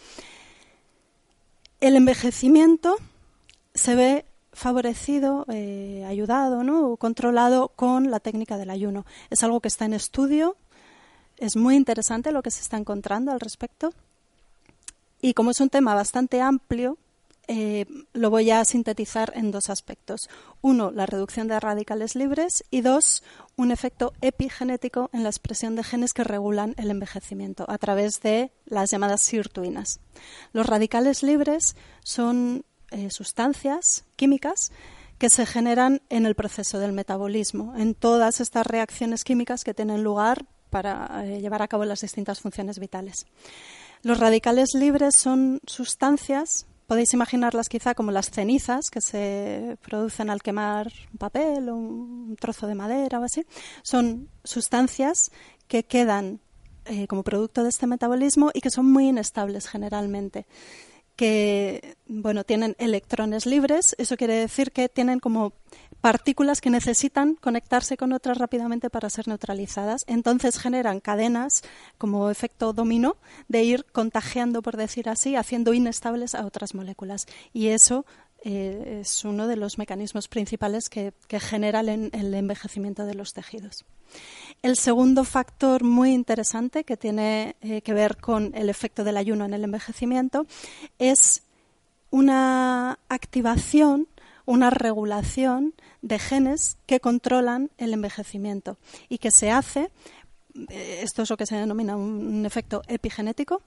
El 1.81 1.95
envejecimiento 1.95 2.97
se 3.79 3.95
ve 3.95 4.25
favorecido, 4.51 5.45
eh, 5.47 6.03
ayudado, 6.05 6.63
¿no? 6.63 6.97
controlado 6.97 7.69
con 7.69 8.11
la 8.11 8.19
técnica 8.19 8.57
del 8.57 8.69
ayuno. 8.69 9.05
Es 9.29 9.43
algo 9.43 9.61
que 9.61 9.69
está 9.69 9.85
en 9.85 9.93
estudio, 9.93 10.57
es 11.37 11.55
muy 11.55 11.75
interesante 11.75 12.33
lo 12.33 12.43
que 12.43 12.51
se 12.51 12.61
está 12.61 12.75
encontrando 12.75 13.31
al 13.31 13.39
respecto. 13.39 13.93
Y 15.21 15.33
como 15.33 15.51
es 15.51 15.61
un 15.61 15.69
tema 15.69 15.95
bastante 15.95 16.41
amplio, 16.41 16.97
eh, 17.47 17.85
lo 18.13 18.29
voy 18.29 18.51
a 18.51 18.63
sintetizar 18.65 19.31
en 19.35 19.51
dos 19.51 19.69
aspectos. 19.69 20.29
Uno, 20.61 20.91
la 20.91 21.05
reducción 21.05 21.47
de 21.47 21.59
radicales 21.59 22.15
libres 22.15 22.65
y 22.69 22.81
dos, 22.81 23.23
un 23.55 23.71
efecto 23.71 24.13
epigenético 24.21 25.09
en 25.13 25.23
la 25.23 25.29
expresión 25.29 25.75
de 25.75 25.83
genes 25.83 26.13
que 26.13 26.23
regulan 26.23 26.75
el 26.77 26.91
envejecimiento 26.91 27.65
a 27.69 27.77
través 27.77 28.21
de 28.21 28.51
las 28.65 28.91
llamadas 28.91 29.21
sirtuinas. 29.21 29.99
Los 30.51 30.67
radicales 30.67 31.23
libres 31.23 31.75
son 32.03 32.65
eh, 32.91 33.09
sustancias 33.11 34.05
químicas 34.15 34.71
que 35.17 35.29
se 35.29 35.45
generan 35.45 36.01
en 36.09 36.25
el 36.25 36.33
proceso 36.33 36.79
del 36.79 36.93
metabolismo, 36.93 37.75
en 37.77 37.93
todas 37.93 38.39
estas 38.39 38.65
reacciones 38.65 39.23
químicas 39.23 39.63
que 39.63 39.73
tienen 39.73 40.03
lugar 40.03 40.45
para 40.69 41.25
eh, 41.25 41.41
llevar 41.41 41.61
a 41.61 41.67
cabo 41.67 41.85
las 41.85 42.01
distintas 42.01 42.39
funciones 42.39 42.79
vitales. 42.79 43.25
Los 44.01 44.19
radicales 44.19 44.69
libres 44.75 45.15
son 45.15 45.59
sustancias, 45.65 46.67
podéis 46.87 47.13
imaginarlas 47.13 47.67
quizá 47.67 47.95
como 47.95 48.11
las 48.11 48.31
cenizas 48.31 48.89
que 48.89 49.01
se 49.01 49.77
producen 49.81 50.29
al 50.29 50.41
quemar 50.41 50.87
un 51.11 51.17
papel 51.17 51.69
o 51.69 51.75
un 51.75 52.37
trozo 52.39 52.65
de 52.67 52.75
madera 52.75 53.19
o 53.19 53.23
así. 53.23 53.45
Son 53.83 54.29
sustancias 54.45 55.31
que 55.67 55.83
quedan 55.83 56.39
eh, 56.85 57.07
como 57.07 57.23
producto 57.23 57.63
de 57.63 57.69
este 57.69 57.87
metabolismo 57.87 58.51
y 58.53 58.61
que 58.61 58.71
son 58.71 58.89
muy 58.89 59.09
inestables 59.09 59.67
generalmente 59.67 60.47
que 61.19 61.97
bueno, 62.07 62.45
tienen 62.45 62.77
electrones 62.79 63.45
libres, 63.45 63.93
eso 63.97 64.15
quiere 64.15 64.35
decir 64.35 64.71
que 64.71 64.87
tienen 64.87 65.19
como 65.19 65.51
partículas 65.99 66.61
que 66.61 66.69
necesitan 66.69 67.35
conectarse 67.35 67.97
con 67.97 68.13
otras 68.13 68.37
rápidamente 68.37 68.89
para 68.89 69.09
ser 69.09 69.27
neutralizadas. 69.27 70.05
Entonces 70.07 70.57
generan 70.57 71.01
cadenas 71.01 71.61
como 71.97 72.29
efecto 72.29 72.71
dominó 72.71 73.17
de 73.49 73.63
ir 73.63 73.85
contagiando, 73.91 74.61
por 74.61 74.77
decir 74.77 75.09
así, 75.09 75.35
haciendo 75.35 75.73
inestables 75.73 76.35
a 76.35 76.45
otras 76.45 76.73
moléculas. 76.73 77.25
Y 77.51 77.67
eso 77.67 78.05
eh, 78.45 78.99
es 79.01 79.25
uno 79.25 79.47
de 79.47 79.57
los 79.57 79.77
mecanismos 79.77 80.29
principales 80.29 80.87
que, 80.87 81.11
que 81.27 81.41
genera 81.41 81.81
el, 81.81 82.33
envejecimiento 82.33 83.05
de 83.05 83.15
los 83.15 83.33
tejidos. 83.33 83.83
El 84.61 84.75
segundo 84.75 85.23
factor 85.23 85.83
muy 85.83 86.13
interesante 86.13 86.83
que 86.83 86.97
tiene 86.97 87.55
eh, 87.61 87.81
que 87.81 87.93
ver 87.93 88.17
con 88.17 88.53
el 88.55 88.69
efecto 88.69 89.03
del 89.03 89.17
ayuno 89.17 89.45
en 89.45 89.53
el 89.53 89.63
envejecimiento 89.63 90.45
es 90.97 91.43
una 92.11 92.99
activación, 93.07 94.07
una 94.45 94.69
regulación 94.69 95.73
de 96.01 96.19
genes 96.19 96.77
que 96.87 96.99
controlan 96.99 97.69
el 97.77 97.93
envejecimiento 97.93 98.77
y 99.07 99.19
que 99.19 99.31
se 99.31 99.51
hace, 99.51 99.91
eh, 100.69 101.01
esto 101.03 101.21
es 101.21 101.29
lo 101.29 101.37
que 101.37 101.45
se 101.45 101.55
denomina 101.55 101.95
un 101.95 102.45
efecto 102.45 102.81
epigenético, 102.87 103.61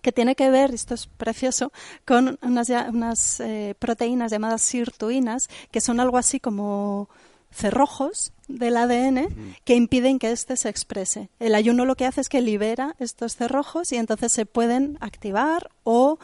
que 0.00 0.12
tiene 0.12 0.34
que 0.34 0.50
ver, 0.50 0.72
esto 0.72 0.94
es 0.94 1.06
precioso, 1.06 1.72
con 2.04 2.38
unas, 2.42 3.40
eh, 3.40 3.74
proteínas 3.78 4.30
llamadas 4.30 4.62
sirtuinas, 4.62 5.48
que 5.70 5.80
son 5.80 6.00
algo 6.00 6.16
así 6.16 6.40
como 6.40 7.08
cerrojos 7.50 8.32
del 8.48 8.76
ADN 8.76 9.56
que 9.64 9.74
impiden 9.74 10.18
que 10.18 10.32
éste 10.32 10.56
se 10.56 10.68
exprese. 10.68 11.30
El 11.38 11.54
ayuno 11.54 11.84
lo 11.84 11.96
que 11.96 12.06
hace 12.06 12.20
es 12.20 12.28
que 12.28 12.40
libera 12.40 12.94
estos 12.98 13.36
cerrojos 13.36 13.92
y 13.92 13.96
entonces 13.96 14.32
se 14.32 14.46
pueden 14.46 14.98
activar 15.00 15.70
o 15.84 16.18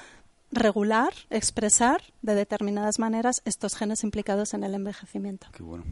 regular, 0.52 1.12
expresar 1.30 2.02
de 2.23 2.35
determinadas 2.35 2.99
maneras 2.99 3.42
estos 3.45 3.75
genes 3.75 4.04
implicados 4.04 4.54
en 4.54 4.64
el 4.64 4.75
envejecimiento. 4.75 5.49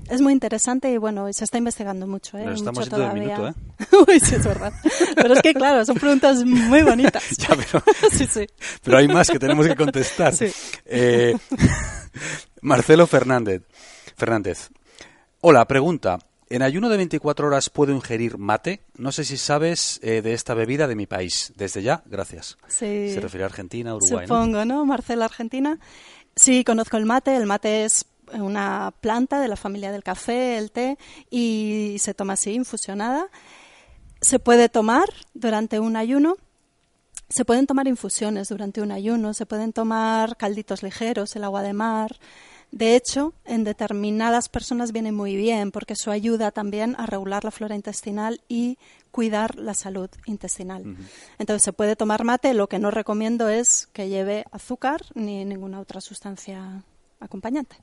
Es 0.09 0.21
muy 0.21 0.33
interesante 0.33 0.91
y 0.91 0.97
bueno, 0.97 1.31
se 1.33 1.45
está 1.45 1.59
investigando 1.59 2.07
mucho. 2.07 2.39
¿eh? 2.39 2.53
estamos 2.53 2.87
mucho 2.87 2.91
todavía. 2.91 3.39
Minuto, 3.39 3.49
¿eh? 3.49 4.05
Uy, 4.09 4.21
sí, 4.21 4.37
es 4.37 4.45
verdad. 4.45 4.73
Pero 5.15 5.35
es 5.35 5.43
que 5.43 5.55
claro, 5.55 5.85
son 5.85 5.97
preguntas 5.97 6.45
muy 6.45 6.83
bonitas. 6.83 7.23
ya, 7.37 7.49
pero, 7.49 7.85
sí, 8.13 8.27
sí. 8.27 8.47
pero 8.83 8.99
hay 8.99 9.09
más 9.09 9.29
que 9.29 9.39
tenemos 9.39 9.67
que 9.67 9.77
contestar. 9.77 10.35
Eh, 10.87 11.37
Marcelo 12.63 13.07
Fernández. 13.07 13.63
Fernández. 14.17 14.71
Hola, 15.47 15.67
pregunta. 15.67 16.21
En 16.49 16.63
ayuno 16.63 16.89
de 16.89 16.97
24 16.97 17.47
horas 17.49 17.69
puedo 17.69 17.93
ingerir 17.93 18.39
mate. 18.39 18.81
No 18.97 19.13
sé 19.13 19.25
si 19.25 19.37
sabes 19.37 20.01
eh, 20.03 20.23
de 20.23 20.33
esta 20.33 20.55
bebida 20.55 20.89
de 20.89 20.97
mi 20.97 21.07
país. 21.07 21.53
Desde 21.55 21.83
ya, 21.83 22.03
gracias. 22.07 22.57
Sí. 22.67 23.11
Se 23.13 23.21
refiere 23.21 23.45
a 23.45 23.49
Argentina, 23.49 23.95
Uruguay. 23.95 24.27
Supongo, 24.27 24.65
¿no? 24.65 24.87
Marcela, 24.87 25.27
Argentina. 25.27 25.79
Sí, 26.35 26.65
conozco 26.65 26.97
el 26.97 27.05
mate. 27.05 27.37
El 27.37 27.45
mate 27.45 27.85
es 27.85 28.07
una 28.33 28.95
planta 29.03 29.39
de 29.39 29.49
la 29.49 29.57
familia 29.57 29.93
del 29.93 30.03
café, 30.03 30.57
el 30.57 30.71
té, 30.71 30.97
y 31.29 31.97
se 31.99 32.15
toma 32.15 32.33
así, 32.33 32.55
infusionada. 32.55 33.27
Se 34.23 34.39
puede 34.39 34.71
tomar 34.71 35.11
durante 35.35 35.79
un 35.79 35.97
ayuno. 35.97 36.39
Se 37.29 37.45
pueden 37.45 37.67
tomar 37.67 37.87
infusiones 37.87 38.49
durante 38.49 38.81
un 38.81 38.93
ayuno. 38.93 39.35
Se 39.35 39.45
pueden 39.45 39.75
tomar 39.75 40.39
calditos 40.39 40.83
ligeros, 40.83 41.37
el 41.37 41.45
agua 41.45 41.63
de 41.63 41.75
mar. 41.75 42.19
De 42.75 42.97
hecho, 42.97 43.35
en 43.45 43.63
determinadas 43.63 44.49
personas 44.49 44.91
viene 44.91 45.13
muy 45.13 45.37
bien 45.37 45.71
porque 45.71 45.93
eso 45.93 46.11
ayuda 46.11 46.51
también 46.51 46.97
a 46.99 47.07
regular 47.07 47.45
la 47.45 47.53
flora 47.53 47.77
intestinal 47.77 48.41
y 48.49 48.79
cuidar 49.13 49.55
la 49.55 49.75
salud 49.75 50.11
intestinal. 50.27 50.97
Entonces 51.39 51.63
se 51.63 51.73
puede 51.73 51.95
tomar 51.95 52.25
mate, 52.25 52.53
lo 52.53 52.69
que 52.69 52.81
no 52.81 52.91
recomiendo 52.91 53.49
es 53.49 53.87
que 53.93 54.09
lleve 54.09 54.45
azúcar 54.51 55.03
ni 55.15 55.45
ninguna 55.45 55.79
otra 55.79 56.01
sustancia 56.01 56.83
acompañante. 57.21 57.77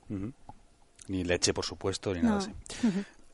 Ni 1.08 1.24
leche, 1.24 1.54
por 1.54 1.64
supuesto, 1.64 2.14
ni 2.14 2.20
nada 2.20 2.40
así. 2.40 2.52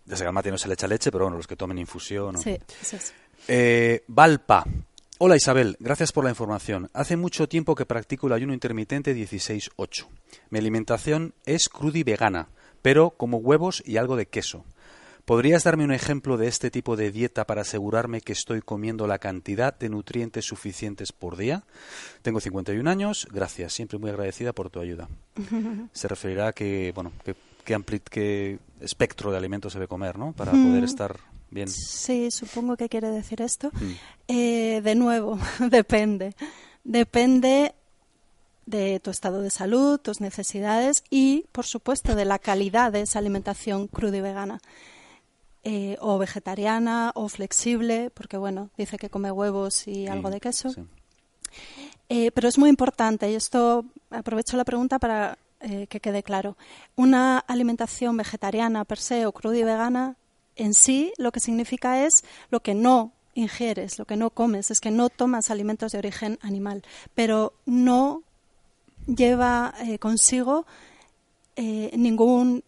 Desde 0.05 0.25
que 0.25 0.27
al 0.27 0.33
mate 0.33 0.51
no 0.51 0.59
se 0.59 0.67
le 0.67 0.75
echa 0.75 0.85
leche, 0.85 1.11
pero 1.11 1.25
bueno, 1.25 1.37
los 1.37 1.47
que 1.47 1.55
tomen 1.55 1.79
infusión. 1.79 2.37
Sí, 2.37 2.55
eso 2.83 2.97
es. 2.97 3.15
Eh, 3.47 4.03
Valpa. 4.05 4.63
Hola 5.19 5.35
Isabel, 5.35 5.77
gracias 5.79 6.11
por 6.11 6.23
la 6.25 6.29
información. 6.29 6.91
Hace 6.93 7.17
mucho 7.17 7.49
tiempo 7.49 7.73
que 7.73 7.87
practico 7.87 8.27
el 8.27 8.33
ayuno 8.33 8.53
intermitente 8.53 9.15
16-8. 9.15 10.05
Mi 10.51 10.59
alimentación 10.59 11.33
es 11.47 11.69
cruda 11.69 11.97
y 11.97 12.03
vegana, 12.03 12.49
pero 12.83 13.09
como 13.09 13.37
huevos 13.37 13.81
y 13.83 13.97
algo 13.97 14.15
de 14.15 14.27
queso. 14.27 14.63
¿Podrías 15.25 15.63
darme 15.63 15.85
un 15.85 15.91
ejemplo 15.91 16.37
de 16.37 16.47
este 16.47 16.69
tipo 16.69 16.95
de 16.95 17.11
dieta 17.11 17.47
para 17.47 17.61
asegurarme 17.61 18.21
que 18.21 18.31
estoy 18.31 18.61
comiendo 18.61 19.07
la 19.07 19.17
cantidad 19.17 19.75
de 19.75 19.89
nutrientes 19.89 20.45
suficientes 20.45 21.11
por 21.11 21.35
día? 21.35 21.63
Tengo 22.21 22.39
51 22.39 22.87
años, 22.87 23.27
gracias, 23.31 23.73
siempre 23.73 23.97
muy 23.97 24.11
agradecida 24.11 24.53
por 24.53 24.69
tu 24.69 24.79
ayuda. 24.79 25.09
Se 25.93 26.07
referirá 26.07 26.49
a 26.49 26.53
que, 26.53 26.91
bueno, 26.93 27.11
qué, 27.65 28.59
espectro 28.81 29.31
de 29.31 29.37
alimentos 29.37 29.73
se 29.73 29.79
debe 29.79 29.87
comer, 29.87 30.19
¿no? 30.19 30.33
Para 30.33 30.51
poder 30.51 30.83
estar 30.83 31.17
bien. 31.49 31.67
Sí, 31.67 32.31
supongo 32.31 32.77
que 32.77 32.89
quiere 32.89 33.09
decir 33.09 33.41
esto. 33.41 33.71
Eh, 34.27 34.81
de 34.83 34.95
nuevo, 34.95 35.39
depende. 35.69 36.35
Depende 36.83 37.73
de 38.65 38.99
tu 38.99 39.11
estado 39.11 39.41
de 39.41 39.49
salud, 39.49 39.99
tus 39.99 40.21
necesidades 40.21 41.03
y, 41.09 41.45
por 41.51 41.65
supuesto, 41.65 42.15
de 42.15 42.25
la 42.25 42.39
calidad 42.39 42.91
de 42.91 43.01
esa 43.01 43.19
alimentación 43.19 43.87
cruda 43.87 44.17
y 44.17 44.21
vegana. 44.21 44.59
Eh, 45.69 45.97
o 45.99 46.17
vegetariana 46.17 47.11
o 47.13 47.27
flexible, 47.27 48.09
porque 48.11 48.37
bueno, 48.37 48.69
dice 48.77 48.97
que 48.97 49.09
come 49.09 49.31
huevos 49.31 49.85
y 49.85 50.07
algo 50.07 50.29
de 50.29 50.39
queso. 50.39 50.69
Eh, 52.07 52.31
pero 52.31 52.47
es 52.47 52.57
muy 52.57 52.69
importante, 52.69 53.29
y 53.29 53.35
esto 53.35 53.83
aprovecho 54.09 54.55
la 54.55 54.63
pregunta 54.63 54.97
para 54.97 55.37
eh, 55.59 55.87
que 55.87 55.99
quede 55.99 56.23
claro. 56.23 56.55
Una 56.95 57.39
alimentación 57.39 58.15
vegetariana 58.15 58.85
per 58.85 58.99
se 58.99 59.25
o 59.25 59.33
cruda 59.33 59.57
y 59.57 59.63
vegana 59.63 60.15
en 60.57 60.73
sí 60.73 61.13
lo 61.17 61.31
que 61.31 61.39
significa 61.39 62.05
es 62.05 62.23
lo 62.49 62.61
que 62.61 62.73
no 62.73 63.13
ingieres, 63.33 63.99
lo 63.99 64.05
que 64.05 64.17
no 64.17 64.31
comes, 64.31 64.71
es 64.71 64.79
que 64.79 64.91
no 64.91 65.09
tomas 65.09 65.51
alimentos 65.51 65.91
de 65.91 65.99
origen 65.99 66.39
animal, 66.41 66.83
pero 67.13 67.53
no 67.65 68.23
lleva 69.05 69.73
eh, 69.81 69.99
consigo 69.99 70.65
eh, 71.55 71.91
ningún 71.95 72.63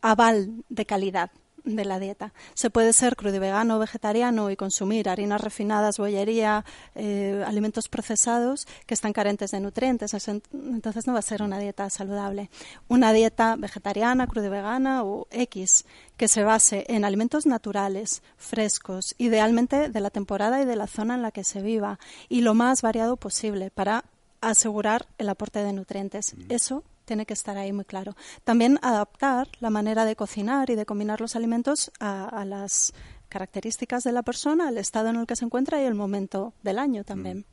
aval 0.00 0.64
de 0.68 0.86
calidad 0.86 1.30
de 1.64 1.84
la 1.84 1.98
dieta. 1.98 2.32
Se 2.54 2.70
puede 2.70 2.92
ser 2.92 3.16
crudo 3.16 3.40
vegano 3.40 3.76
o 3.76 3.78
vegetariano 3.78 4.50
y 4.50 4.56
consumir 4.56 5.08
harinas 5.08 5.40
refinadas, 5.40 5.98
bollería, 5.98 6.64
eh, 6.94 7.42
alimentos 7.46 7.88
procesados 7.88 8.66
que 8.86 8.94
están 8.94 9.12
carentes 9.12 9.50
de 9.50 9.60
nutrientes. 9.60 10.14
Entonces 10.52 11.06
no 11.06 11.12
va 11.14 11.18
a 11.18 11.22
ser 11.22 11.42
una 11.42 11.58
dieta 11.58 11.88
saludable. 11.90 12.50
Una 12.88 13.12
dieta 13.12 13.56
vegetariana, 13.56 14.26
crudo 14.26 14.50
vegana 14.50 15.04
o 15.04 15.26
X 15.30 15.84
que 16.16 16.28
se 16.28 16.44
base 16.44 16.84
en 16.88 17.04
alimentos 17.04 17.46
naturales, 17.46 18.22
frescos, 18.36 19.14
idealmente 19.18 19.88
de 19.88 20.00
la 20.00 20.10
temporada 20.10 20.62
y 20.62 20.64
de 20.64 20.76
la 20.76 20.86
zona 20.86 21.14
en 21.14 21.22
la 21.22 21.32
que 21.32 21.44
se 21.44 21.62
viva 21.62 21.98
y 22.28 22.42
lo 22.42 22.54
más 22.54 22.82
variado 22.82 23.16
posible 23.16 23.70
para 23.70 24.04
asegurar 24.40 25.06
el 25.18 25.28
aporte 25.28 25.64
de 25.64 25.72
nutrientes. 25.72 26.34
Mm. 26.34 26.42
Eso 26.50 26.84
tiene 27.04 27.26
que 27.26 27.34
estar 27.34 27.56
ahí 27.56 27.72
muy 27.72 27.84
claro. 27.84 28.16
También 28.44 28.78
adaptar 28.82 29.48
la 29.60 29.70
manera 29.70 30.04
de 30.04 30.16
cocinar 30.16 30.70
y 30.70 30.74
de 30.74 30.86
combinar 30.86 31.20
los 31.20 31.36
alimentos 31.36 31.90
a, 32.00 32.44
las 32.44 32.92
características 33.28 34.04
de 34.04 34.12
la 34.12 34.22
persona, 34.22 34.68
al 34.68 34.78
estado 34.78 35.08
en 35.08 35.16
el 35.16 35.26
que 35.26 35.36
se 35.36 35.44
encuentra 35.44 35.80
y 35.82 35.84
el 35.84 35.94
momento 35.94 36.54
del 36.62 36.78
año 36.78 37.04
también. 37.04 37.38
Mm. 37.38 37.44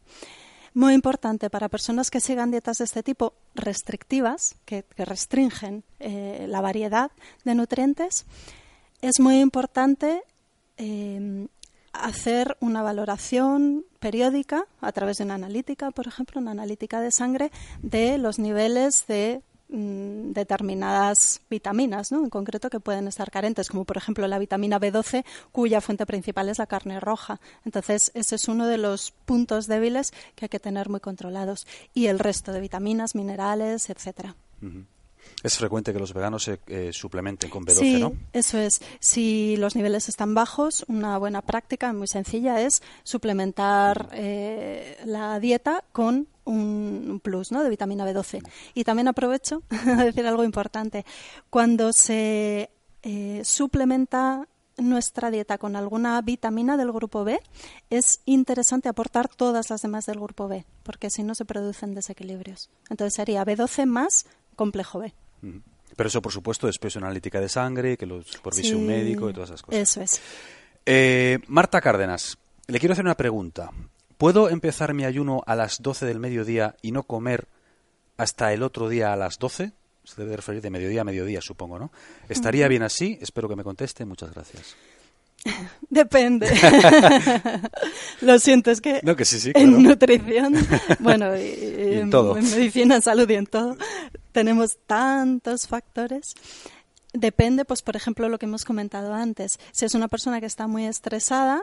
Muy 0.73 0.93
importante 0.93 1.49
para 1.49 1.67
personas 1.67 2.09
que 2.09 2.21
sigan 2.21 2.51
dietas 2.51 2.77
de 2.77 2.85
este 2.85 3.03
tipo 3.03 3.33
restrictivas, 3.55 4.55
que, 4.65 4.85
restringen 4.97 5.83
eh, 5.99 6.45
la 6.47 6.61
variedad 6.61 7.11
de 7.43 7.55
nutrientes, 7.55 8.25
es 9.01 9.19
muy 9.19 9.41
importante 9.41 10.23
eh, 10.77 11.47
hacer 11.93 12.57
una 12.59 12.81
valoración 12.81 13.85
periódica 13.99 14.65
a 14.79 14.91
través 14.91 15.17
de 15.17 15.25
una 15.25 15.35
analítica, 15.35 15.91
por 15.91 16.07
ejemplo, 16.07 16.39
una 16.39 16.51
analítica 16.51 17.01
de 17.01 17.11
sangre 17.11 17.51
de 17.81 18.17
los 18.17 18.39
niveles 18.39 19.05
de 19.07 19.41
mm, 19.69 20.31
determinadas 20.31 21.41
vitaminas, 21.49 22.11
¿no? 22.11 22.23
en 22.23 22.29
concreto 22.29 22.69
que 22.69 22.79
pueden 22.79 23.07
estar 23.07 23.29
carentes, 23.31 23.69
como 23.69 23.85
por 23.85 23.97
ejemplo 23.97 24.27
la 24.27 24.39
vitamina 24.39 24.79
B12, 24.79 25.25
cuya 25.51 25.81
fuente 25.81 26.05
principal 26.05 26.49
es 26.49 26.59
la 26.59 26.67
carne 26.67 26.99
roja. 26.99 27.39
Entonces, 27.65 28.11
ese 28.13 28.35
es 28.35 28.47
uno 28.47 28.67
de 28.67 28.77
los 28.77 29.11
puntos 29.25 29.67
débiles 29.67 30.11
que 30.35 30.45
hay 30.45 30.49
que 30.49 30.59
tener 30.59 30.89
muy 30.89 30.99
controlados. 30.99 31.67
Y 31.93 32.07
el 32.07 32.19
resto 32.19 32.51
de 32.51 32.61
vitaminas, 32.61 33.15
minerales, 33.15 33.89
etcétera. 33.89 34.35
Es 35.43 35.57
frecuente 35.57 35.91
que 35.93 35.99
los 35.99 36.13
veganos 36.13 36.43
se 36.43 36.59
eh, 36.67 36.91
suplementen 36.93 37.49
con 37.49 37.65
B12, 37.65 37.79
sí, 37.79 37.99
¿no? 37.99 38.13
Eso 38.31 38.59
es. 38.59 38.81
Si 38.99 39.57
los 39.57 39.75
niveles 39.75 40.07
están 40.09 40.35
bajos, 40.35 40.85
una 40.87 41.17
buena 41.17 41.41
práctica 41.41 41.91
muy 41.93 42.07
sencilla 42.07 42.61
es 42.61 42.81
suplementar 43.03 44.09
eh, 44.13 44.97
la 45.05 45.39
dieta 45.39 45.83
con 45.91 46.27
un 46.45 47.19
plus 47.23 47.51
¿no? 47.51 47.63
de 47.63 47.69
vitamina 47.69 48.05
B12. 48.05 48.41
Y 48.73 48.83
también 48.83 49.07
aprovecho 49.07 49.63
a 49.69 50.03
decir 50.03 50.25
algo 50.27 50.43
importante. 50.43 51.05
Cuando 51.49 51.91
se 51.93 52.69
eh, 53.03 53.41
suplementa 53.43 54.47
nuestra 54.77 55.31
dieta 55.31 55.57
con 55.57 55.75
alguna 55.75 56.21
vitamina 56.21 56.77
del 56.77 56.91
grupo 56.91 57.23
B, 57.23 57.39
es 57.89 58.21
interesante 58.25 58.89
aportar 58.89 59.27
todas 59.27 59.69
las 59.69 59.81
demás 59.81 60.05
del 60.05 60.19
grupo 60.19 60.47
B, 60.47 60.65
porque 60.83 61.09
si 61.09 61.23
no 61.23 61.35
se 61.35 61.45
producen 61.45 61.93
desequilibrios. 61.93 62.69
Entonces 62.89 63.13
sería 63.15 63.45
B12 63.45 63.85
más 63.85 64.25
complejo 64.55 64.99
B. 64.99 65.13
Pero 65.41 65.61
Pero 65.95 66.07
eso, 66.07 66.21
por 66.21 66.31
supuesto, 66.31 66.67
después 66.67 66.93
de 66.93 66.99
una 66.99 67.07
analítica 67.07 67.39
de 67.39 67.49
sangre, 67.49 67.97
que 67.97 68.05
lo 68.05 68.21
supervise 68.23 68.75
un 68.75 68.87
médico 68.87 69.29
y 69.29 69.33
todas 69.33 69.49
esas 69.49 69.61
cosas. 69.61 69.81
Eso 69.81 70.01
es. 70.01 70.21
Eh, 70.85 71.39
Marta 71.47 71.81
Cárdenas, 71.81 72.37
le 72.67 72.79
quiero 72.79 72.93
hacer 72.93 73.05
una 73.05 73.15
pregunta. 73.15 73.71
¿Puedo 74.17 74.49
empezar 74.49 74.93
mi 74.93 75.03
ayuno 75.03 75.41
a 75.45 75.55
las 75.55 75.81
12 75.81 76.05
del 76.05 76.19
mediodía 76.19 76.75
y 76.81 76.91
no 76.91 77.03
comer 77.03 77.47
hasta 78.17 78.53
el 78.53 78.63
otro 78.63 78.87
día 78.87 79.13
a 79.13 79.15
las 79.15 79.39
12? 79.39 79.73
Se 80.03 80.21
debe 80.21 80.35
referir 80.35 80.61
de 80.61 80.69
mediodía 80.69 81.01
a 81.01 81.05
mediodía, 81.05 81.41
supongo, 81.41 81.79
¿no? 81.79 81.91
¿Estaría 82.29 82.67
bien 82.67 82.83
así? 82.83 83.17
Espero 83.21 83.49
que 83.49 83.55
me 83.55 83.63
conteste. 83.63 84.05
Muchas 84.05 84.31
gracias. 84.33 84.75
Depende. 85.89 86.49
Lo 88.21 88.39
siento, 88.39 88.71
es 88.71 88.81
que, 88.81 89.01
No, 89.03 89.15
que 89.15 89.25
sí, 89.25 89.39
sí, 89.39 89.51
en 89.55 89.83
nutrición, 89.83 90.55
bueno, 90.99 91.35
y, 91.35 91.41
Y 91.41 91.99
en 91.99 92.09
todo. 92.09 92.37
en 92.37 92.49
medicina, 92.49 92.95
en 92.95 93.01
salud 93.01 93.29
y 93.29 93.35
en 93.35 93.47
todo, 93.47 93.77
tenemos 94.31 94.77
tantos 94.85 95.67
factores. 95.67 96.35
Depende, 97.13 97.65
pues, 97.65 97.81
por 97.81 97.95
ejemplo, 97.97 98.29
lo 98.29 98.39
que 98.39 98.45
hemos 98.45 98.63
comentado 98.63 99.13
antes. 99.13 99.59
Si 99.71 99.85
es 99.85 99.95
una 99.95 100.07
persona 100.07 100.39
que 100.39 100.45
está 100.45 100.67
muy 100.67 100.85
estresada, 100.85 101.61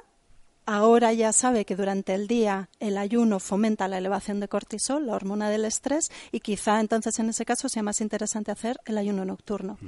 ahora 0.67 1.15
ya 1.15 1.33
sabe 1.33 1.65
que 1.65 1.75
durante 1.75 2.15
el 2.15 2.29
día 2.29 2.69
el 2.81 2.99
ayuno 2.99 3.41
fomenta 3.41 3.89
la 3.89 3.97
elevación 3.97 4.41
de 4.41 4.49
cortisol, 4.49 5.07
la 5.07 5.15
hormona 5.15 5.49
del 5.49 5.65
estrés, 5.65 6.11
y 6.33 6.41
quizá 6.41 6.81
entonces 6.81 7.19
en 7.19 7.31
ese 7.31 7.47
caso 7.47 7.71
sea 7.71 7.83
más 7.83 8.03
interesante 8.03 8.51
hacer 8.51 8.79
el 8.85 8.99
ayuno 8.99 9.25
nocturno. 9.25 9.79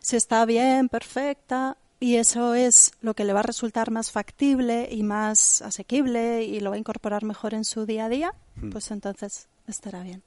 Si 0.00 0.16
está 0.16 0.44
bien, 0.44 0.88
perfecta, 0.88 1.76
y 1.98 2.16
eso 2.16 2.54
es 2.54 2.92
lo 3.00 3.14
que 3.14 3.24
le 3.24 3.32
va 3.32 3.40
a 3.40 3.44
resultar 3.44 3.90
más 3.90 4.10
factible 4.10 4.88
y 4.90 5.02
más 5.02 5.62
asequible 5.62 6.44
y 6.44 6.60
lo 6.60 6.70
va 6.70 6.76
a 6.76 6.78
incorporar 6.78 7.24
mejor 7.24 7.54
en 7.54 7.64
su 7.64 7.86
día 7.86 8.06
a 8.06 8.08
día, 8.08 8.34
pues 8.70 8.90
entonces 8.90 9.48
estará 9.66 10.02
bien. 10.02 10.22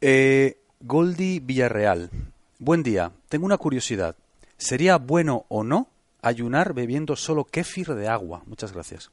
Eh, 0.00 0.58
Goldi 0.80 1.40
Villarreal. 1.40 2.10
Buen 2.58 2.82
día. 2.82 3.12
Tengo 3.28 3.46
una 3.46 3.58
curiosidad. 3.58 4.16
¿Sería 4.58 4.98
bueno 4.98 5.46
o 5.48 5.62
no 5.62 5.88
ayunar 6.22 6.74
bebiendo 6.74 7.16
solo 7.16 7.44
kéfir 7.44 7.94
de 7.94 8.08
agua? 8.08 8.42
Muchas 8.46 8.72
gracias. 8.72 9.10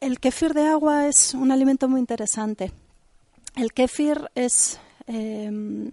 El 0.00 0.20
kéfir 0.20 0.52
de 0.52 0.66
agua 0.66 1.08
es 1.08 1.32
un 1.32 1.50
alimento 1.50 1.88
muy 1.88 2.00
interesante. 2.00 2.70
El 3.56 3.72
kéfir 3.72 4.30
es 4.34 4.78
eh, 5.06 5.90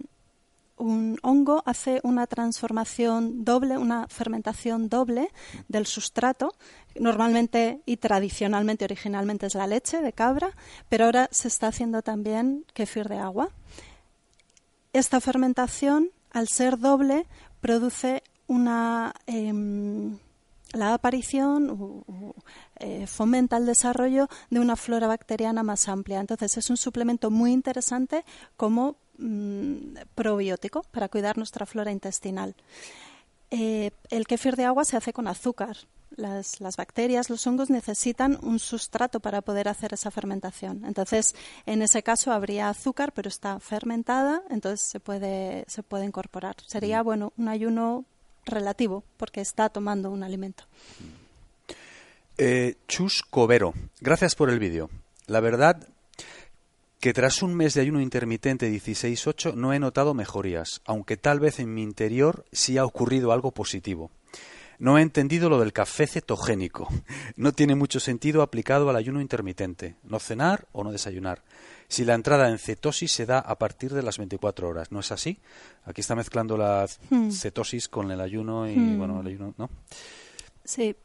un 0.76 1.18
hongo, 1.22 1.62
hace 1.66 2.00
una 2.02 2.26
transformación 2.26 3.44
doble, 3.44 3.78
una 3.78 4.08
fermentación 4.08 4.88
doble 4.88 5.30
del 5.68 5.86
sustrato. 5.86 6.54
Normalmente 6.98 7.80
y 7.86 7.96
tradicionalmente, 7.96 8.84
originalmente 8.84 9.46
es 9.46 9.54
la 9.54 9.66
leche 9.66 10.00
de 10.00 10.12
cabra, 10.12 10.50
pero 10.88 11.06
ahora 11.06 11.28
se 11.30 11.48
está 11.48 11.68
haciendo 11.68 12.02
también 12.02 12.64
kéfir 12.72 13.08
de 13.08 13.18
agua. 13.18 13.50
Esta 14.92 15.20
fermentación, 15.20 16.10
al 16.30 16.48
ser 16.48 16.78
doble, 16.78 17.26
produce 17.60 18.22
una 18.46 19.14
em, 19.26 20.18
la 20.74 20.94
aparición 20.94 22.04
eh, 22.80 23.06
fomenta 23.06 23.56
el 23.56 23.66
desarrollo 23.66 24.28
de 24.50 24.60
una 24.60 24.76
flora 24.76 25.06
bacteriana 25.06 25.62
más 25.62 25.88
amplia. 25.88 26.20
Entonces 26.20 26.56
es 26.56 26.68
un 26.70 26.76
suplemento 26.76 27.30
muy 27.30 27.52
interesante 27.52 28.24
como 28.56 28.96
mm, 29.18 29.96
probiótico 30.14 30.82
para 30.90 31.08
cuidar 31.08 31.38
nuestra 31.38 31.66
flora 31.66 31.90
intestinal. 31.90 32.54
Eh, 33.50 33.92
el 34.10 34.26
kéfir 34.26 34.56
de 34.56 34.64
agua 34.64 34.84
se 34.84 34.96
hace 34.96 35.12
con 35.12 35.28
azúcar. 35.28 35.76
Las, 36.16 36.60
las 36.60 36.76
bacterias, 36.76 37.28
los 37.28 37.44
hongos 37.46 37.70
necesitan 37.70 38.38
un 38.42 38.60
sustrato 38.60 39.18
para 39.18 39.42
poder 39.42 39.68
hacer 39.68 39.94
esa 39.94 40.12
fermentación. 40.12 40.84
Entonces, 40.84 41.34
en 41.66 41.82
ese 41.82 42.02
caso 42.02 42.32
habría 42.32 42.68
azúcar, 42.68 43.12
pero 43.12 43.28
está 43.28 43.58
fermentada, 43.58 44.42
entonces 44.48 44.80
se 44.80 45.00
puede, 45.00 45.64
se 45.66 45.82
puede 45.82 46.04
incorporar. 46.04 46.54
Sería, 46.66 47.02
bueno, 47.02 47.32
un 47.36 47.48
ayuno 47.48 48.04
relativo, 48.44 49.02
porque 49.16 49.40
está 49.40 49.68
tomando 49.68 50.10
un 50.10 50.22
alimento. 50.22 50.64
Eh, 52.38 52.76
Chus 52.88 53.22
Covero. 53.22 53.74
Gracias 54.00 54.34
por 54.34 54.50
el 54.50 54.58
vídeo. 54.58 54.90
La 55.26 55.40
verdad 55.40 55.88
que 57.04 57.12
tras 57.12 57.42
un 57.42 57.54
mes 57.54 57.74
de 57.74 57.82
ayuno 57.82 58.00
intermitente 58.00 58.72
16-8 58.72 59.52
no 59.56 59.74
he 59.74 59.78
notado 59.78 60.14
mejorías, 60.14 60.80
aunque 60.86 61.18
tal 61.18 61.38
vez 61.38 61.60
en 61.60 61.74
mi 61.74 61.82
interior 61.82 62.46
sí 62.50 62.78
ha 62.78 62.86
ocurrido 62.86 63.30
algo 63.32 63.52
positivo. 63.52 64.10
No 64.78 64.96
he 64.96 65.02
entendido 65.02 65.50
lo 65.50 65.60
del 65.60 65.74
café 65.74 66.06
cetogénico. 66.06 66.88
No 67.36 67.52
tiene 67.52 67.74
mucho 67.74 68.00
sentido 68.00 68.40
aplicado 68.40 68.88
al 68.88 68.96
ayuno 68.96 69.20
intermitente. 69.20 69.96
No 70.02 70.18
cenar 70.18 70.66
o 70.72 70.82
no 70.82 70.92
desayunar. 70.92 71.42
Si 71.88 72.06
la 72.06 72.14
entrada 72.14 72.48
en 72.48 72.58
cetosis 72.58 73.12
se 73.12 73.26
da 73.26 73.38
a 73.38 73.58
partir 73.58 73.92
de 73.92 74.02
las 74.02 74.16
24 74.16 74.66
horas, 74.66 74.90
¿no 74.90 75.00
es 75.00 75.12
así? 75.12 75.40
Aquí 75.84 76.00
está 76.00 76.14
mezclando 76.14 76.56
la 76.56 76.86
Hmm. 77.10 77.30
cetosis 77.30 77.86
con 77.90 78.12
el 78.12 78.20
ayuno 78.22 78.66
y, 78.66 78.76
Hmm. 78.78 78.96
bueno, 78.96 79.20
el 79.20 79.26
ayuno, 79.26 79.52
¿no? 79.58 79.68
Sí. 80.64 80.96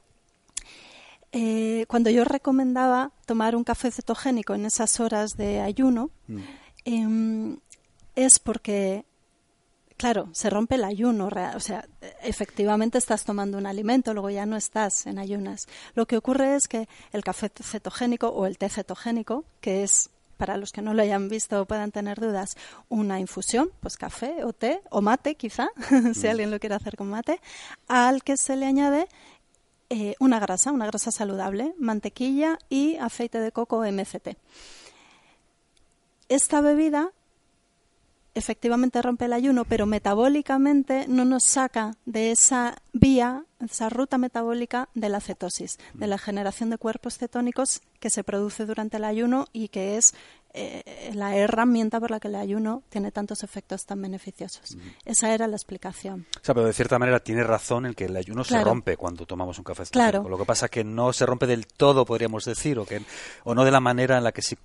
Eh, 1.31 1.85
cuando 1.87 2.09
yo 2.09 2.23
recomendaba 2.23 3.11
tomar 3.25 3.55
un 3.55 3.63
café 3.63 3.91
cetogénico 3.91 4.55
en 4.55 4.65
esas 4.65 4.99
horas 4.99 5.37
de 5.37 5.59
ayuno, 5.61 6.09
Mm. 6.27 6.39
em, 6.85 7.57
es 8.15 8.39
porque, 8.39 9.05
claro, 9.97 10.29
se 10.33 10.49
rompe 10.49 10.75
el 10.75 10.83
ayuno. 10.83 11.29
O 11.55 11.59
sea, 11.59 11.85
efectivamente 12.23 12.97
estás 12.97 13.25
tomando 13.25 13.57
un 13.57 13.65
alimento, 13.67 14.13
luego 14.13 14.29
ya 14.31 14.45
no 14.45 14.57
estás 14.57 15.05
en 15.05 15.19
ayunas. 15.19 15.67
Lo 15.93 16.05
que 16.07 16.17
ocurre 16.17 16.55
es 16.55 16.67
que 16.67 16.87
el 17.11 17.23
café 17.23 17.51
cetogénico 17.61 18.29
o 18.29 18.45
el 18.45 18.57
té 18.57 18.69
cetogénico, 18.69 19.45
que 19.61 19.83
es 19.83 20.09
para 20.37 20.55
los 20.57 20.71
que 20.71 20.81
no 20.81 20.93
lo 20.93 21.01
hayan 21.01 21.27
visto 21.27 21.61
o 21.61 21.65
puedan 21.65 21.91
tener 21.91 22.17
dudas, 22.19 22.55
una 22.87 23.19
infusión, 23.19 23.71
pues 23.81 23.97
café 23.97 24.45
o 24.45 24.53
té 24.53 24.81
o 24.89 25.01
mate 25.01 25.35
quizá, 25.35 25.67
si 26.15 26.27
alguien 26.27 26.49
lo 26.49 26.59
quiere 26.59 26.75
hacer 26.75 26.95
con 26.95 27.09
mate, 27.09 27.41
al 27.89 28.23
que 28.23 28.37
se 28.37 28.55
le 28.55 28.65
añade 28.65 29.07
eh, 29.89 30.15
una 30.19 30.39
grasa, 30.39 30.71
una 30.71 30.85
grasa 30.85 31.11
saludable, 31.11 31.73
mantequilla 31.79 32.59
y 32.69 32.97
aceite 32.97 33.39
de 33.39 33.51
coco 33.51 33.83
MCT. 33.83 34.37
Esta 36.29 36.61
bebida 36.61 37.11
efectivamente 38.39 39.01
rompe 39.01 39.25
el 39.25 39.33
ayuno, 39.33 39.65
pero 39.65 39.85
metabólicamente 39.85 41.05
no 41.07 41.25
nos 41.25 41.43
saca 41.43 41.95
de 42.05 42.31
esa 42.31 42.81
vía, 42.93 43.43
esa 43.63 43.89
ruta 43.89 44.17
metabólica 44.17 44.89
de 44.95 45.09
la 45.09 45.19
cetosis, 45.19 45.77
de 45.93 46.07
la 46.07 46.17
generación 46.17 46.69
de 46.69 46.77
cuerpos 46.77 47.17
cetónicos 47.17 47.81
que 47.99 48.09
se 48.09 48.23
produce 48.23 48.65
durante 48.65 48.97
el 48.97 49.03
ayuno 49.03 49.47
y 49.53 49.67
que 49.67 49.97
es 49.97 50.15
eh, 50.53 51.11
la 51.13 51.35
herramienta 51.35 51.99
por 51.99 52.09
la 52.09 52.19
que 52.19 52.27
el 52.27 52.35
ayuno 52.35 52.81
tiene 52.89 53.11
tantos 53.11 53.43
efectos 53.43 53.85
tan 53.85 54.01
beneficiosos. 54.01 54.77
Esa 55.05 55.31
era 55.33 55.45
la 55.45 55.55
explicación. 55.55 56.25
O 56.41 56.43
sea, 56.43 56.55
pero 56.55 56.65
de 56.65 56.73
cierta 56.73 56.97
manera 56.97 57.19
tiene 57.19 57.43
razón 57.43 57.85
en 57.85 57.93
que 57.93 58.05
el 58.05 58.17
ayuno 58.17 58.43
se 58.43 58.59
rompe 58.63 58.97
cuando 58.97 59.27
tomamos 59.27 59.59
un 59.59 59.63
café 59.63 59.83
Claro. 59.91 60.27
Lo 60.27 60.37
que 60.37 60.45
pasa 60.45 60.65
es 60.65 60.71
que 60.71 60.83
no 60.83 61.13
se 61.13 61.25
rompe 61.27 61.45
del 61.45 61.67
todo, 61.67 62.03
podríamos 62.03 62.45
decir, 62.45 62.79
o, 62.79 62.85
que, 62.85 63.01
o 63.43 63.53
no 63.53 63.63
de 63.63 63.71
la 63.71 63.79
manera 63.79 64.17
en 64.17 64.23
la 64.23 64.31
que 64.31 64.41
sí. 64.41 64.57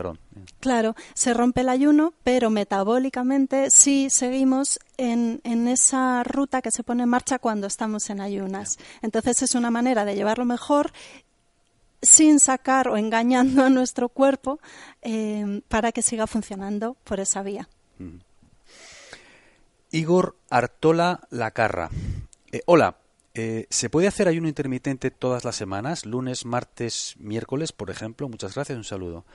Perdón. 0.00 0.18
Claro, 0.60 0.96
se 1.12 1.34
rompe 1.34 1.60
el 1.60 1.68
ayuno, 1.68 2.14
pero 2.24 2.48
metabólicamente 2.48 3.70
sí 3.70 4.08
seguimos 4.08 4.80
en, 4.96 5.42
en 5.44 5.68
esa 5.68 6.22
ruta 6.24 6.62
que 6.62 6.70
se 6.70 6.82
pone 6.82 7.02
en 7.02 7.10
marcha 7.10 7.38
cuando 7.38 7.66
estamos 7.66 8.08
en 8.08 8.22
ayunas. 8.22 8.78
Entonces 9.02 9.42
es 9.42 9.54
una 9.54 9.70
manera 9.70 10.06
de 10.06 10.14
llevarlo 10.14 10.46
mejor 10.46 10.90
sin 12.00 12.40
sacar 12.40 12.88
o 12.88 12.96
engañando 12.96 13.62
a 13.62 13.68
nuestro 13.68 14.08
cuerpo 14.08 14.58
eh, 15.02 15.60
para 15.68 15.92
que 15.92 16.00
siga 16.00 16.26
funcionando 16.26 16.96
por 17.04 17.20
esa 17.20 17.42
vía. 17.42 17.68
Igor 19.90 20.34
Artola 20.48 21.20
Lacarra. 21.28 21.90
Eh, 22.52 22.62
hola, 22.64 22.96
eh, 23.34 23.66
¿se 23.68 23.90
puede 23.90 24.08
hacer 24.08 24.28
ayuno 24.28 24.48
intermitente 24.48 25.10
todas 25.10 25.44
las 25.44 25.56
semanas? 25.56 26.06
Lunes, 26.06 26.46
martes, 26.46 27.16
miércoles, 27.18 27.72
por 27.72 27.90
ejemplo. 27.90 28.30
Muchas 28.30 28.54
gracias, 28.54 28.78
un 28.78 28.84
saludo. 28.84 29.26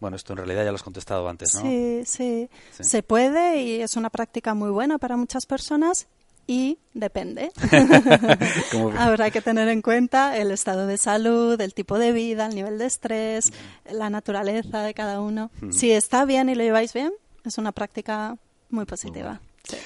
Bueno, 0.00 0.16
esto 0.16 0.32
en 0.32 0.38
realidad 0.38 0.64
ya 0.64 0.70
lo 0.70 0.76
has 0.76 0.82
contestado 0.82 1.28
antes, 1.28 1.54
¿no? 1.54 1.60
Sí, 1.62 2.02
sí, 2.06 2.48
Sí. 2.72 2.84
se 2.84 3.02
puede 3.02 3.62
y 3.62 3.82
es 3.82 3.96
una 3.96 4.10
práctica 4.10 4.54
muy 4.54 4.70
buena 4.70 4.98
para 4.98 5.16
muchas 5.16 5.46
personas 5.46 6.08
y 6.46 6.78
depende. 6.94 7.52
Habrá 8.98 9.30
que 9.30 9.40
tener 9.42 9.68
en 9.68 9.82
cuenta 9.82 10.36
el 10.36 10.50
estado 10.50 10.86
de 10.86 10.98
salud, 10.98 11.60
el 11.60 11.74
tipo 11.74 11.98
de 11.98 12.12
vida, 12.12 12.46
el 12.46 12.54
nivel 12.54 12.78
de 12.78 12.86
estrés, 12.86 13.52
la 13.90 14.10
naturaleza 14.10 14.82
de 14.82 14.94
cada 14.94 15.20
uno. 15.20 15.50
Si 15.70 15.90
está 15.92 16.24
bien 16.24 16.48
y 16.48 16.54
lo 16.54 16.62
lleváis 16.62 16.92
bien, 16.92 17.12
es 17.44 17.58
una 17.58 17.72
práctica 17.72 18.36
muy 18.70 18.84
positiva. 18.86 19.40
Sí. 19.64 19.76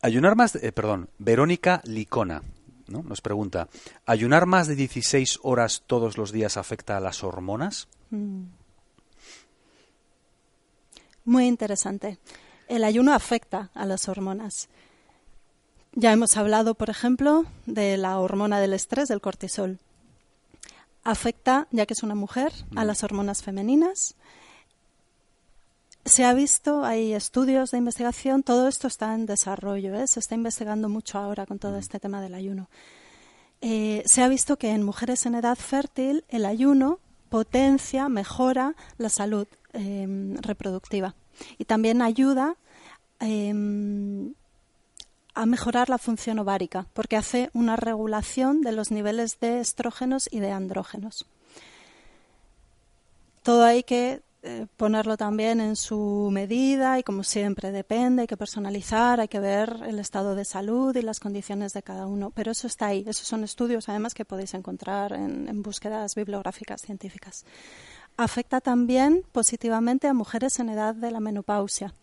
Ayunar 0.00 0.34
más, 0.36 0.52
de- 0.54 0.66
eh, 0.66 0.72
perdón, 0.72 1.08
Verónica 1.18 1.80
Licona 1.84 2.42
¿no? 2.88 3.02
nos 3.04 3.20
pregunta, 3.20 3.68
¿ayunar 4.04 4.46
más 4.46 4.66
de 4.66 4.74
16 4.74 5.38
horas 5.42 5.84
todos 5.86 6.18
los 6.18 6.32
días 6.32 6.56
afecta 6.56 6.96
a 6.96 7.00
las 7.00 7.22
hormonas? 7.22 7.88
Mm. 8.10 8.42
Muy 11.24 11.46
interesante. 11.46 12.18
El 12.68 12.84
ayuno 12.84 13.14
afecta 13.14 13.70
a 13.74 13.86
las 13.86 14.08
hormonas. 14.08 14.68
Ya 15.94 16.12
hemos 16.12 16.36
hablado, 16.36 16.74
por 16.74 16.90
ejemplo, 16.90 17.44
de 17.66 17.96
la 17.96 18.18
hormona 18.18 18.60
del 18.60 18.72
estrés, 18.72 19.08
del 19.08 19.20
cortisol. 19.20 19.78
Afecta, 21.04 21.68
ya 21.70 21.86
que 21.86 21.94
es 21.94 22.02
una 22.02 22.14
mujer, 22.14 22.52
a 22.74 22.84
las 22.84 23.04
hormonas 23.04 23.42
femeninas. 23.42 24.14
se 26.04 26.24
ha 26.24 26.34
visto, 26.34 26.84
hay 26.84 27.12
estudios 27.12 27.70
de 27.70 27.78
investigación, 27.78 28.42
todo 28.42 28.66
esto 28.66 28.88
está 28.88 29.14
en 29.14 29.26
desarrollo, 29.26 29.94
¿eh? 29.94 30.06
se 30.08 30.18
está 30.18 30.34
investigando 30.34 30.88
mucho 30.88 31.18
ahora 31.18 31.46
con 31.46 31.60
todo 31.60 31.78
este 31.78 32.00
tema 32.00 32.20
del 32.20 32.34
ayuno. 32.34 32.68
Eh, 33.60 34.02
se 34.06 34.22
ha 34.22 34.28
visto 34.28 34.56
que 34.56 34.70
en 34.70 34.82
mujeres 34.82 35.26
en 35.26 35.36
edad 35.36 35.56
fértil 35.56 36.24
el 36.28 36.44
ayuno 36.44 36.98
potencia, 37.28 38.08
mejora 38.08 38.74
la 38.98 39.08
salud 39.08 39.46
em, 39.72 40.36
reproductiva 40.36 41.14
y 41.58 41.64
también 41.64 42.02
ayuda 42.02 42.56
em, 43.20 44.34
a 45.34 45.46
mejorar 45.46 45.88
la 45.88 45.98
función 45.98 46.38
ovárica 46.38 46.86
porque 46.92 47.16
hace 47.16 47.50
una 47.54 47.76
regulación 47.76 48.60
de 48.60 48.72
los 48.72 48.90
niveles 48.90 49.40
de 49.40 49.60
estrógenos 49.60 50.28
y 50.30 50.40
de 50.40 50.50
andrógenos. 50.50 51.26
Todo 53.42 53.64
hay 53.64 53.82
que 53.82 54.22
eh, 54.44 54.66
ponerlo 54.76 55.16
también 55.16 55.60
en 55.60 55.76
su 55.76 56.28
medida 56.32 56.98
y 56.98 57.04
como 57.04 57.22
siempre 57.22 57.70
depende, 57.70 58.22
hay 58.22 58.26
que 58.26 58.36
personalizar, 58.36 59.20
hay 59.20 59.28
que 59.28 59.38
ver 59.38 59.82
el 59.86 60.00
estado 60.00 60.34
de 60.34 60.44
salud 60.44 60.96
y 60.96 61.02
las 61.02 61.20
condiciones 61.20 61.72
de 61.72 61.82
cada 61.84 62.06
uno. 62.06 62.30
Pero 62.34 62.50
eso 62.50 62.66
está 62.66 62.86
ahí, 62.86 63.04
esos 63.06 63.26
son 63.26 63.44
estudios 63.44 63.88
además 63.88 64.14
que 64.14 64.24
podéis 64.24 64.54
encontrar 64.54 65.12
en, 65.12 65.48
en 65.48 65.62
búsquedas 65.62 66.16
bibliográficas 66.16 66.82
científicas. 66.82 67.44
Afecta 68.16 68.60
también 68.60 69.22
positivamente 69.32 70.06
a 70.06 70.14
mujeres 70.14 70.58
en 70.58 70.68
edad 70.68 70.94
de 70.94 71.10
la 71.10 71.20
menopausia 71.20 71.94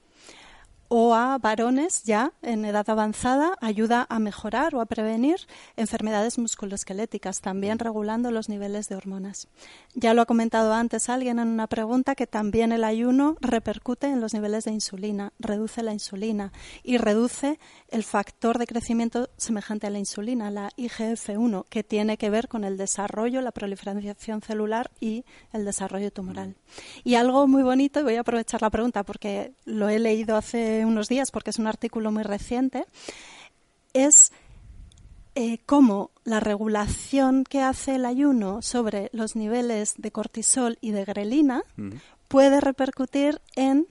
o 0.89 1.13
a 1.15 1.37
varones 1.37 2.03
ya 2.03 2.33
en 2.41 2.65
edad 2.65 2.89
avanzada 2.89 3.53
ayuda 3.61 4.07
a 4.09 4.19
mejorar 4.19 4.75
o 4.75 4.81
a 4.81 4.87
prevenir 4.87 5.37
enfermedades 5.77 6.37
musculoesqueléticas, 6.39 7.41
también 7.41 7.79
regulando 7.79 8.31
los 8.31 8.49
niveles 8.49 8.89
de 8.89 8.95
hormonas. 8.95 9.47
Ya 9.93 10.13
lo 10.13 10.23
ha 10.23 10.25
comentado 10.25 10.73
antes 10.73 11.09
alguien 11.09 11.39
en 11.39 11.47
una 11.47 11.67
pregunta 11.67 12.15
que 12.15 12.27
también 12.27 12.71
el 12.71 12.83
ayuno 12.83 13.37
repercute 13.39 14.07
en 14.07 14.19
los 14.19 14.33
niveles 14.33 14.65
de 14.65 14.71
insulina, 14.71 15.31
reduce 15.39 15.83
la 15.83 15.93
insulina 15.93 16.51
y 16.83 16.97
reduce 16.97 17.59
el 17.89 18.03
factor 18.03 18.57
de 18.57 18.67
crecimiento 18.67 19.29
semejante 19.37 19.87
a 19.87 19.91
la 19.91 19.99
insulina, 19.99 20.49
la 20.49 20.71
IGF-1, 20.75 21.65
que 21.69 21.83
tiene 21.83 22.17
que 22.17 22.31
ver 22.31 22.47
con 22.47 22.63
el 22.63 22.77
desarrollo, 22.77 23.41
la 23.41 23.51
proliferación 23.51 24.41
celular 24.41 24.89
y 24.99 25.23
el 25.53 25.65
desarrollo 25.65 26.11
tumoral. 26.11 26.55
Y 27.03 27.15
algo 27.15 27.47
muy 27.47 27.61
bonito, 27.61 27.99
y 27.99 28.03
voy 28.03 28.15
a 28.15 28.21
aprovechar 28.21 28.61
la 28.61 28.71
pregunta 28.71 29.03
porque 29.03 29.53
lo 29.65 29.89
he 29.89 29.99
leído 29.99 30.35
hace 30.35 30.78
unos 30.85 31.07
días, 31.07 31.31
porque 31.31 31.49
es 31.49 31.59
un 31.59 31.67
artículo 31.67 32.11
muy 32.11 32.23
reciente, 32.23 32.85
es 33.93 34.31
eh, 35.35 35.59
cómo 35.65 36.11
la 36.23 36.39
regulación 36.39 37.43
que 37.43 37.61
hace 37.61 37.95
el 37.95 38.05
ayuno 38.05 38.61
sobre 38.61 39.09
los 39.13 39.35
niveles 39.35 39.93
de 39.97 40.11
cortisol 40.11 40.77
y 40.81 40.91
de 40.91 41.05
grelina 41.05 41.63
puede 42.27 42.59
repercutir 42.61 43.41
en 43.55 43.87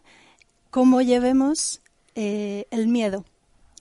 cómo 0.71 1.01
llevemos 1.01 1.81
eh, 2.15 2.67
el 2.71 2.89
miedo. 2.89 3.25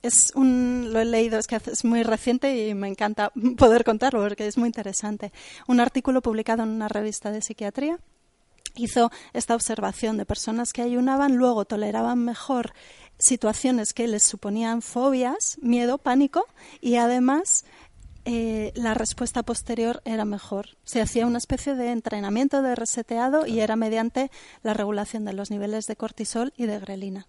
Es 0.02 0.32
un, 0.34 0.90
lo 0.92 1.00
he 1.00 1.04
leído, 1.04 1.38
es 1.38 1.46
que 1.46 1.56
es 1.56 1.84
muy 1.84 2.04
reciente 2.04 2.68
y 2.68 2.74
me 2.74 2.88
encanta 2.88 3.32
poder 3.58 3.84
contarlo 3.84 4.20
porque 4.22 4.46
es 4.46 4.56
muy 4.56 4.68
interesante. 4.68 5.32
Un 5.66 5.80
artículo 5.80 6.22
publicado 6.22 6.62
en 6.62 6.70
una 6.70 6.88
revista 6.88 7.30
de 7.32 7.42
psiquiatría 7.42 7.98
hizo 8.78 9.10
esta 9.32 9.54
observación 9.54 10.16
de 10.16 10.26
personas 10.26 10.72
que 10.72 10.82
ayunaban, 10.82 11.36
luego 11.36 11.64
toleraban 11.64 12.24
mejor 12.24 12.72
situaciones 13.18 13.92
que 13.92 14.06
les 14.06 14.22
suponían 14.22 14.82
fobias, 14.82 15.58
miedo, 15.60 15.98
pánico 15.98 16.46
y 16.80 16.96
además 16.96 17.64
eh, 18.24 18.72
la 18.74 18.94
respuesta 18.94 19.42
posterior 19.42 20.02
era 20.04 20.24
mejor. 20.24 20.76
Se 20.84 21.00
hacía 21.00 21.26
una 21.26 21.38
especie 21.38 21.74
de 21.74 21.92
entrenamiento 21.92 22.62
de 22.62 22.74
reseteado 22.74 23.46
y 23.46 23.60
era 23.60 23.76
mediante 23.76 24.30
la 24.62 24.74
regulación 24.74 25.24
de 25.24 25.32
los 25.32 25.50
niveles 25.50 25.86
de 25.86 25.96
cortisol 25.96 26.52
y 26.56 26.66
de 26.66 26.78
grelina. 26.78 27.26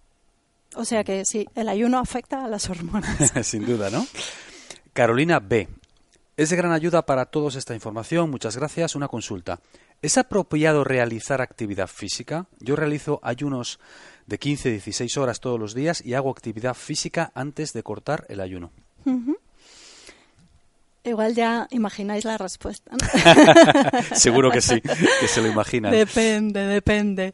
O 0.76 0.84
sea 0.84 1.02
que 1.02 1.24
sí, 1.24 1.48
el 1.54 1.68
ayuno 1.68 1.98
afecta 1.98 2.44
a 2.44 2.48
las 2.48 2.70
hormonas. 2.70 3.32
Sin 3.42 3.66
duda, 3.66 3.90
¿no? 3.90 4.06
Carolina 4.92 5.40
B. 5.40 5.68
Es 6.36 6.50
de 6.50 6.56
gran 6.56 6.72
ayuda 6.72 7.04
para 7.04 7.26
todos 7.26 7.56
esta 7.56 7.74
información. 7.74 8.30
Muchas 8.30 8.56
gracias. 8.56 8.94
Una 8.94 9.08
consulta. 9.08 9.60
¿Es 10.02 10.16
apropiado 10.16 10.82
realizar 10.82 11.42
actividad 11.42 11.86
física? 11.86 12.46
Yo 12.58 12.74
realizo 12.74 13.20
ayunos 13.22 13.78
de 14.26 14.40
15-16 14.40 15.16
horas 15.18 15.40
todos 15.40 15.60
los 15.60 15.74
días 15.74 16.02
y 16.04 16.14
hago 16.14 16.30
actividad 16.30 16.74
física 16.74 17.32
antes 17.34 17.74
de 17.74 17.82
cortar 17.82 18.24
el 18.30 18.40
ayuno. 18.40 18.70
Igual 21.04 21.34
ya 21.34 21.66
imagináis 21.70 22.24
la 22.24 22.38
respuesta. 22.38 22.92
Seguro 24.14 24.50
que 24.50 24.62
sí, 24.62 24.80
que 24.80 25.28
se 25.28 25.42
lo 25.42 25.48
imaginan. 25.48 25.92
Depende, 25.92 26.66
depende. 26.66 27.32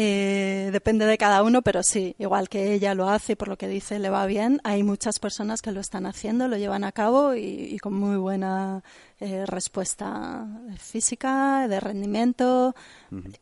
Eh, 0.00 0.68
depende 0.70 1.06
de 1.06 1.18
cada 1.18 1.42
uno, 1.42 1.62
pero 1.62 1.82
sí, 1.82 2.14
igual 2.20 2.48
que 2.48 2.72
ella 2.72 2.94
lo 2.94 3.08
hace 3.08 3.32
y 3.32 3.34
por 3.34 3.48
lo 3.48 3.58
que 3.58 3.66
dice 3.66 3.98
le 3.98 4.10
va 4.10 4.26
bien, 4.26 4.60
hay 4.62 4.84
muchas 4.84 5.18
personas 5.18 5.60
que 5.60 5.72
lo 5.72 5.80
están 5.80 6.06
haciendo, 6.06 6.46
lo 6.46 6.56
llevan 6.56 6.84
a 6.84 6.92
cabo 6.92 7.34
y, 7.34 7.76
con 7.80 7.94
muy 7.94 8.16
buena 8.16 8.84
eh, 9.18 9.44
respuesta 9.44 10.46
física, 10.78 11.66
de 11.66 11.80
rendimiento, 11.80 12.76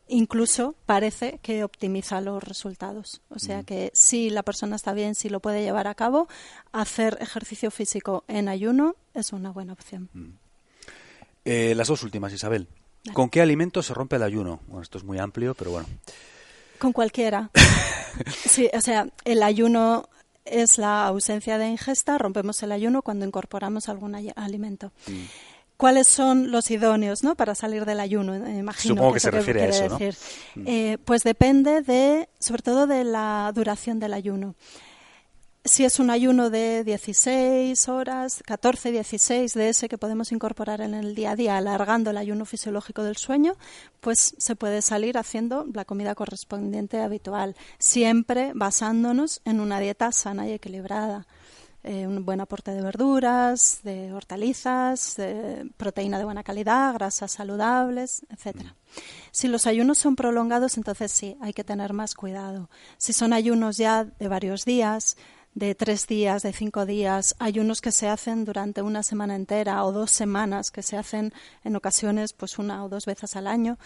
incluso 0.07 0.73
parece 0.87 1.37
que 1.43 1.63
optimiza 1.63 2.21
los 2.21 2.43
resultados. 2.43 3.21
O 3.29 3.37
sea 3.37 3.61
que 3.61 3.91
si 3.93 4.31
la 4.31 4.41
persona 4.41 4.77
está 4.77 4.93
bien, 4.93 5.13
si 5.13 5.29
lo 5.29 5.41
puede 5.41 5.61
llevar 5.61 5.87
a 5.87 5.93
cabo, 5.93 6.27
hacer 6.71 7.19
ejercicio 7.21 7.69
físico 7.69 8.23
en 8.27 8.49
ayuno 8.49 8.95
es 9.13 9.31
una 9.31 9.51
buena 9.51 9.73
opción. 9.73 10.09
Eh, 11.45 11.75
las 11.75 11.87
dos 11.89 12.01
últimas, 12.01 12.33
Isabel. 12.33 12.67
¿Con 13.13 13.29
qué 13.29 13.41
alimento 13.41 13.83
se 13.83 13.93
rompe 13.93 14.15
el 14.15 14.23
ayuno? 14.23 14.59
Bueno, 14.65 14.81
esto 14.81 14.97
es 14.97 15.03
muy 15.03 15.19
amplio, 15.19 15.53
pero 15.53 15.69
bueno. 15.69 15.87
Con 16.79 16.93
cualquiera. 16.93 17.51
sí, 18.45 18.69
o 18.73 18.81
sea, 18.81 19.07
el 19.25 19.43
ayuno 19.43 20.09
es 20.45 20.77
la 20.77 21.05
ausencia 21.05 21.57
de 21.57 21.67
ingesta, 21.67 22.17
rompemos 22.17 22.61
el 22.63 22.71
ayuno 22.71 23.01
cuando 23.01 23.25
incorporamos 23.25 23.89
algún 23.89 24.15
alimento. 24.35 24.91
Mm. 25.07 25.23
¿Cuáles 25.77 26.07
son 26.07 26.49
los 26.49 26.71
idóneos 26.71 27.23
¿no? 27.23 27.35
para 27.35 27.53
salir 27.53 27.85
del 27.85 27.99
ayuno? 27.99 28.33
Eh, 28.33 28.57
imagino 28.57 28.95
Supongo 28.95 29.13
que, 29.13 29.19
se 29.19 29.29
refiere 29.29 29.61
a 29.61 29.67
eso, 29.67 29.89
decir. 29.89 30.15
Mm. 30.55 30.63
Eh, 30.65 30.97
pues 31.05 31.23
depende 31.23 31.81
de, 31.81 32.27
sobre 32.39 32.63
todo 32.63 32.87
de 32.87 33.03
la 33.03 33.51
duración 33.53 33.99
del 33.99 34.13
ayuno. 34.13 34.55
Si 35.67 35.83
es 35.83 35.99
un 35.99 36.09
ayuno 36.09 36.49
de 36.49 36.85
16 36.85 37.89
horas, 37.89 38.41
14, 38.45 38.89
16 38.93 39.53
de 39.53 39.67
ese 39.67 39.89
que 39.89 39.97
podemos 39.97 40.31
incorporar 40.31 40.79
en 40.79 40.93
el 40.93 41.13
día 41.13 41.31
a 41.31 41.35
día, 41.35 41.57
alargando 41.57 42.09
el 42.09 42.17
ayuno 42.17 42.45
fisiológico 42.45 43.03
del 43.03 43.17
sueño, 43.17 43.53
pues 43.99 44.33
se 44.37 44.55
puede 44.55 44.81
salir 44.81 45.17
haciendo 45.17 45.65
la 45.73 45.83
comida 45.83 46.15
correspondiente 46.15 47.01
habitual, 47.01 47.57
siempre 47.79 48.53
basándonos 48.55 49.41
en 49.43 49.59
una 49.59 49.81
dieta 49.81 50.13
sana 50.13 50.47
y 50.47 50.53
equilibrada. 50.53 51.27
Eh, 51.83 52.07
un 52.07 52.25
buen 52.25 52.39
aporte 52.39 52.71
de 52.71 52.81
verduras, 52.81 53.81
de 53.83 54.13
hortalizas, 54.13 55.15
de 55.17 55.69
proteína 55.75 56.17
de 56.17 56.25
buena 56.25 56.43
calidad, 56.43 56.93
grasas 56.93 57.31
saludables, 57.31 58.25
etcétera. 58.29 58.75
Si 59.31 59.47
los 59.47 59.67
ayunos 59.67 59.97
son 59.97 60.15
prolongados, 60.15 60.77
entonces 60.77 61.11
sí, 61.11 61.37
hay 61.41 61.53
que 61.53 61.63
tener 61.63 61.93
más 61.93 62.15
cuidado. 62.15 62.69
Si 62.97 63.11
son 63.11 63.33
ayunos 63.33 63.77
ya 63.77 64.05
de 64.05 64.27
varios 64.27 64.65
días, 64.65 65.17
de 65.57 65.73
tres 65.73 66.05
días, 66.05 66.43
de 66.43 66.53
cinco 66.53 66.85
días. 66.85 67.35
Hay 67.39 67.57
unos 67.57 67.81
que 67.81 67.91
se 67.91 68.07
hacen 68.07 68.45
durante 68.45 68.83
una 68.83 69.01
semana 69.01 69.35
entera 69.35 69.83
o 69.85 69.91
dos 69.91 70.11
semanas, 70.11 70.69
que 70.69 70.83
se 70.83 70.97
hacen 70.97 71.33
en 71.63 71.75
ocasiones 71.75 72.33
pues 72.33 72.59
una 72.59 72.85
o 72.85 72.89
dos 72.89 73.07
veces 73.07 73.35
al 73.35 73.47
año 73.47 73.79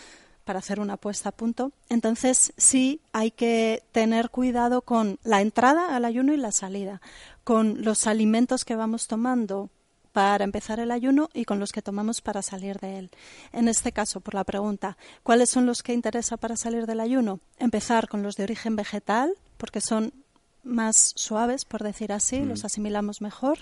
para 0.44 0.60
hacer 0.60 0.82
una 0.82 0.98
puesta 0.98 1.30
a 1.30 1.32
punto. 1.32 1.72
Entonces 1.88 2.52
sí 2.58 3.00
hay 3.14 3.32
que 3.32 3.84
tener 3.94 4.32
cuidado 4.32 4.82
con 4.82 5.18
la 5.24 5.40
entrada 5.40 5.96
al 5.96 6.04
ayuno 6.04 6.34
y 6.34 6.38
la 6.38 6.52
salida, 6.52 7.02
con 7.46 7.86
los 7.86 8.06
alimentos 8.06 8.66
que 8.66 8.76
vamos 8.76 9.08
tomando 9.08 9.70
para 10.12 10.44
empezar 10.44 10.82
el 10.82 10.92
ayuno 10.92 11.30
y 11.34 11.46
con 11.46 11.62
los 11.62 11.72
que 11.72 11.82
tomamos 11.82 12.20
para 12.20 12.42
salir 12.42 12.80
de 12.80 12.98
él. 12.98 13.12
En 13.54 13.70
este 13.70 13.94
caso, 13.94 14.20
por 14.20 14.34
la 14.34 14.44
pregunta, 14.44 14.98
¿cuáles 15.24 15.50
son 15.50 15.66
los 15.66 15.84
que 15.84 15.94
interesa 15.94 16.36
para 16.36 16.58
salir 16.58 16.86
del 16.86 17.00
ayuno? 17.00 17.40
Empezar 17.60 18.10
con 18.10 18.24
los 18.24 18.36
de 18.36 18.44
origen 18.44 18.76
vegetal, 18.76 19.32
porque 19.56 19.80
son 19.80 20.12
más 20.64 21.14
suaves, 21.16 21.66
por 21.66 21.84
decir 21.84 22.12
así, 22.12 22.40
mm. 22.40 22.50
los 22.50 22.66
asimilamos 22.66 23.22
mejor. 23.22 23.60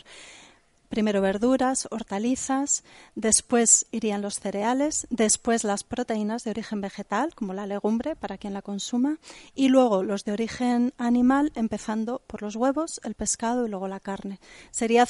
Primero 0.90 1.22
verduras, 1.22 1.88
hortalizas, 1.92 2.84
después 3.14 3.86
irían 3.92 4.24
los 4.24 4.40
cereales, 4.40 5.06
después 5.12 5.64
las 5.64 5.84
proteínas 5.84 6.44
de 6.44 6.50
origen 6.50 6.82
vegetal, 6.82 7.36
como 7.36 7.54
la 7.54 7.68
legumbre, 7.68 8.16
para 8.16 8.40
quien 8.40 8.56
la 8.56 8.64
consuma, 8.64 9.20
y 9.54 9.68
luego 9.68 10.02
los 10.02 10.26
de 10.26 10.32
origen 10.32 10.94
animal, 10.98 11.52
empezando 11.54 12.24
por 12.26 12.42
los 12.42 12.56
huevos, 12.56 13.00
el 13.04 13.14
pescado 13.14 13.68
y 13.68 13.70
luego 13.70 13.88
la 13.88 14.00
carne. 14.00 14.40
Sería 14.72 15.06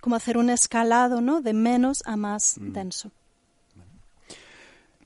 como 0.00 0.14
hacer 0.14 0.38
un 0.38 0.48
escalado 0.48 1.20
¿no? 1.20 1.40
de 1.40 1.54
menos 1.54 2.04
a 2.06 2.16
más 2.16 2.56
mm. 2.58 2.72
denso. 2.72 3.10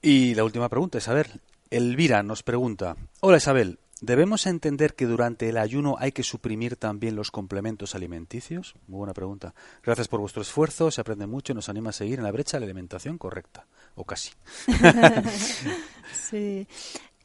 Y 0.02 0.34
la 0.34 0.44
última 0.44 0.68
pregunta, 0.68 0.98
Isabel. 0.98 1.40
Elvira 1.70 2.24
nos 2.24 2.42
pregunta, 2.42 2.96
hola 3.20 3.36
Isabel, 3.36 3.78
¿Debemos 4.00 4.46
entender 4.46 4.94
que 4.94 5.06
durante 5.06 5.48
el 5.48 5.58
ayuno 5.58 5.96
hay 5.98 6.12
que 6.12 6.22
suprimir 6.22 6.76
también 6.76 7.16
los 7.16 7.30
complementos 7.30 7.94
alimenticios? 7.94 8.74
Muy 8.86 8.98
buena 8.98 9.12
pregunta. 9.12 9.54
Gracias 9.82 10.08
por 10.08 10.20
vuestro 10.20 10.40
esfuerzo, 10.40 10.90
se 10.90 11.00
aprende 11.02 11.26
mucho 11.26 11.52
y 11.52 11.56
nos 11.56 11.68
anima 11.68 11.90
a 11.90 11.92
seguir 11.92 12.18
en 12.18 12.24
la 12.24 12.32
brecha 12.32 12.56
de 12.56 12.60
la 12.60 12.66
alimentación 12.66 13.18
correcta, 13.18 13.66
o 13.94 14.04
casi. 14.04 14.30
sí. 16.12 16.66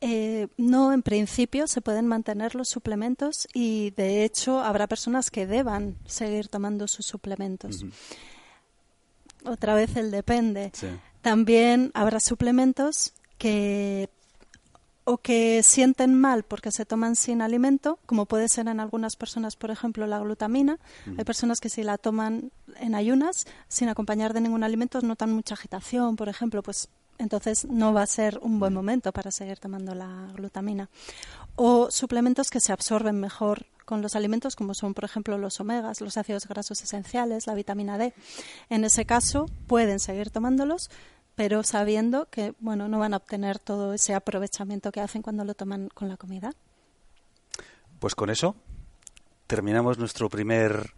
Eh, 0.01 0.47
no, 0.57 0.91
en 0.91 1.01
principio 1.01 1.67
se 1.67 1.81
pueden 1.81 2.07
mantener 2.07 2.55
los 2.55 2.67
suplementos 2.67 3.47
y 3.53 3.91
de 3.91 4.25
hecho 4.25 4.59
habrá 4.59 4.88
personas 4.88 5.31
que 5.31 5.47
deban 5.47 5.95
seguir 6.05 6.49
tomando 6.49 6.88
sus 6.88 7.05
suplementos. 7.05 7.85
Otra 9.45 9.75
vez 9.75 9.95
el 9.95 10.11
depende. 10.11 10.73
También 11.21 11.91
habrá 11.93 12.19
suplementos 12.19 13.13
que 13.38 14.09
o 15.05 15.19
que 15.19 15.61
sienten 15.63 16.19
mal 16.19 16.43
porque 16.43 16.71
se 16.71 16.85
toman 16.85 17.15
sin 17.15 17.41
alimento, 17.41 17.99
como 18.07 18.25
puede 18.25 18.49
ser 18.49 18.67
en 18.67 18.79
algunas 18.79 19.15
personas, 19.15 19.55
por 19.55 19.69
ejemplo, 19.69 20.07
la 20.07 20.19
glutamina. 20.19 20.79
Hay 21.17 21.23
personas 21.23 21.59
que 21.59 21.69
si 21.69 21.83
la 21.83 21.97
toman 21.97 22.51
en 22.79 22.95
ayunas, 22.95 23.45
sin 23.67 23.87
acompañar 23.87 24.33
de 24.33 24.41
ningún 24.41 24.63
alimento, 24.63 24.99
notan 25.01 25.31
mucha 25.31 25.53
agitación, 25.53 26.15
por 26.15 26.27
ejemplo, 26.27 26.63
pues 26.63 26.89
entonces 27.17 27.65
no 27.65 27.93
va 27.93 28.01
a 28.01 28.07
ser 28.07 28.39
un 28.41 28.59
buen 28.59 28.73
momento 28.73 29.11
para 29.11 29.31
seguir 29.31 29.59
tomando 29.59 29.93
la 29.95 30.27
glutamina. 30.33 30.89
O 31.55 31.89
suplementos 31.91 32.49
que 32.49 32.59
se 32.59 32.73
absorben 32.73 33.19
mejor 33.19 33.67
con 33.85 34.01
los 34.01 34.15
alimentos, 34.15 34.55
como 34.55 34.73
son, 34.73 34.93
por 34.93 35.05
ejemplo, 35.05 35.37
los 35.37 35.59
omegas, 35.59 36.01
los 36.01 36.17
ácidos 36.17 36.47
grasos 36.47 36.81
esenciales, 36.81 37.45
la 37.45 37.53
vitamina 37.53 37.97
D. 37.97 38.13
En 38.69 38.83
ese 38.83 39.05
caso, 39.05 39.45
pueden 39.67 39.99
seguir 39.99 40.31
tomándolos, 40.31 40.89
pero 41.35 41.63
sabiendo 41.63 42.27
que 42.29 42.53
bueno 42.59 42.87
no 42.87 42.99
van 42.99 43.13
a 43.13 43.17
obtener 43.17 43.59
todo 43.59 43.93
ese 43.93 44.13
aprovechamiento 44.13 44.91
que 44.91 45.01
hacen 45.01 45.21
cuando 45.21 45.43
lo 45.43 45.53
toman 45.53 45.89
con 45.89 46.09
la 46.09 46.17
comida. 46.17 46.53
Pues 47.99 48.15
con 48.15 48.29
eso 48.29 48.55
terminamos 49.47 49.97
nuestro 49.97 50.29
primer 50.29 50.93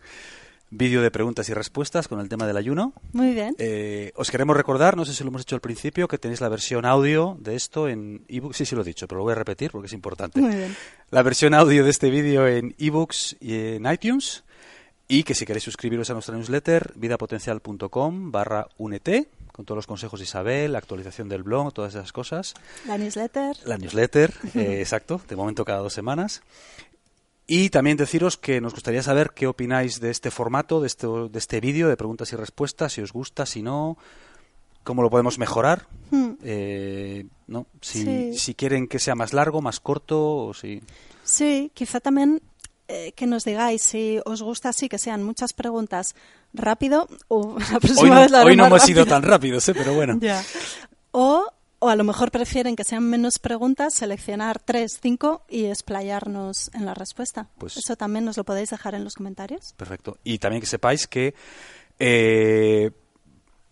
vídeo 0.69 1.01
de 1.01 1.11
preguntas 1.11 1.47
y 1.49 1.53
respuestas 1.53 2.07
con 2.07 2.19
el 2.19 2.29
tema 2.29 2.45
del 2.45 2.57
ayuno. 2.57 2.93
Muy 3.13 3.33
bien. 3.33 3.55
Eh, 3.57 4.11
os 4.15 4.29
queremos 4.31 4.55
recordar, 4.57 4.97
no 4.97 5.05
sé 5.05 5.13
si 5.13 5.23
lo 5.23 5.29
hemos 5.29 5.41
hecho 5.41 5.55
al 5.55 5.61
principio, 5.61 6.07
que 6.07 6.17
tenéis 6.17 6.41
la 6.41 6.49
versión 6.49 6.85
audio 6.85 7.37
de 7.39 7.55
esto 7.55 7.87
en 7.87 8.25
ebooks. 8.27 8.57
Sí, 8.57 8.65
sí 8.65 8.75
lo 8.75 8.81
he 8.81 8.85
dicho, 8.85 9.07
pero 9.07 9.19
lo 9.19 9.23
voy 9.23 9.31
a 9.31 9.35
repetir 9.35 9.71
porque 9.71 9.87
es 9.87 9.93
importante. 9.93 10.39
Muy 10.39 10.55
bien. 10.55 10.75
La 11.09 11.21
versión 11.23 11.53
audio 11.53 11.83
de 11.83 11.89
este 11.89 12.09
vídeo 12.09 12.47
en 12.47 12.75
ebooks 12.77 13.37
y 13.39 13.75
en 13.75 13.91
iTunes. 13.91 14.43
Y 15.09 15.23
que 15.23 15.35
si 15.35 15.45
queréis 15.45 15.63
suscribiros 15.63 16.09
a 16.09 16.13
nuestra 16.13 16.35
newsletter, 16.35 16.91
vidapotencial.com 16.95 18.31
barra 18.31 18.67
únete 18.77 19.29
con 19.57 19.65
todos 19.65 19.77
los 19.77 19.87
consejos 19.87 20.19
de 20.19 20.25
Isabel, 20.25 20.73
la 20.73 20.77
actualización 20.77 21.27
del 21.29 21.41
blog, 21.41 21.73
todas 21.73 21.95
esas 21.95 22.13
cosas. 22.13 22.53
La 22.85 22.95
newsletter. 22.95 23.57
La 23.65 23.79
newsletter, 23.79 24.31
eh, 24.53 24.77
exacto, 24.81 25.19
de 25.27 25.35
momento 25.35 25.65
cada 25.65 25.79
dos 25.79 25.93
semanas. 25.93 26.43
Y 27.47 27.71
también 27.71 27.97
deciros 27.97 28.37
que 28.37 28.61
nos 28.61 28.73
gustaría 28.73 29.01
saber 29.01 29.31
qué 29.31 29.47
opináis 29.47 29.99
de 29.99 30.11
este 30.11 30.29
formato, 30.29 30.79
de 30.79 30.85
este, 30.85 31.07
de 31.07 31.39
este 31.39 31.59
vídeo 31.59 31.89
de 31.89 31.97
preguntas 31.97 32.31
y 32.33 32.35
respuestas, 32.35 32.93
si 32.93 33.01
os 33.01 33.11
gusta, 33.11 33.47
si 33.47 33.63
no, 33.63 33.97
cómo 34.83 35.01
lo 35.01 35.09
podemos 35.09 35.39
mejorar. 35.39 35.87
Hmm. 36.11 36.33
Eh, 36.43 37.25
¿no? 37.47 37.65
Si, 37.81 38.37
si 38.37 38.53
quieren 38.53 38.87
que 38.87 38.99
sea 38.99 39.15
más 39.15 39.33
largo, 39.33 39.59
más 39.63 39.79
corto, 39.79 40.35
o 40.35 40.53
si... 40.53 40.83
Sí, 41.23 41.71
quizá 41.73 41.99
también 41.99 42.43
eh, 42.87 43.11
que 43.13 43.27
nos 43.27 43.43
digáis 43.43 43.81
si 43.81 44.19
os 44.25 44.41
gusta 44.41 44.69
así, 44.69 44.89
que 44.89 44.97
sean 44.97 45.23
muchas 45.23 45.53
preguntas 45.53 46.15
rápido 46.53 47.07
o 47.27 47.57
la 47.71 47.79
próxima 47.79 48.01
hoy 48.01 48.09
no, 48.09 48.21
vez 48.21 48.31
la 48.31 48.43
Hoy 48.43 48.55
no 48.55 48.65
hemos 48.67 48.83
sido 48.83 49.05
tan 49.05 49.23
rápidos, 49.23 49.67
¿eh? 49.69 49.73
pero 49.73 49.93
bueno. 49.93 50.19
O, 51.11 51.45
o 51.79 51.89
a 51.89 51.95
lo 51.95 52.03
mejor 52.03 52.29
prefieren 52.29 52.75
que 52.75 52.83
sean 52.83 53.03
menos 53.03 53.39
preguntas, 53.39 53.95
seleccionar 53.95 54.59
tres, 54.59 54.99
cinco 55.01 55.45
y 55.49 55.65
explayarnos 55.65 56.69
en 56.75 56.85
la 56.85 56.93
respuesta. 56.93 57.49
Pues, 57.57 57.77
Eso 57.77 57.95
también 57.95 58.23
nos 58.25 58.37
lo 58.37 58.43
podéis 58.43 58.69
dejar 58.69 58.93
en 58.93 59.03
los 59.03 59.15
comentarios. 59.15 59.73
Perfecto. 59.77 60.19
Y 60.23 60.37
también 60.37 60.61
que 60.61 60.67
sepáis 60.67 61.07
que 61.07 61.33
eh, 61.97 62.91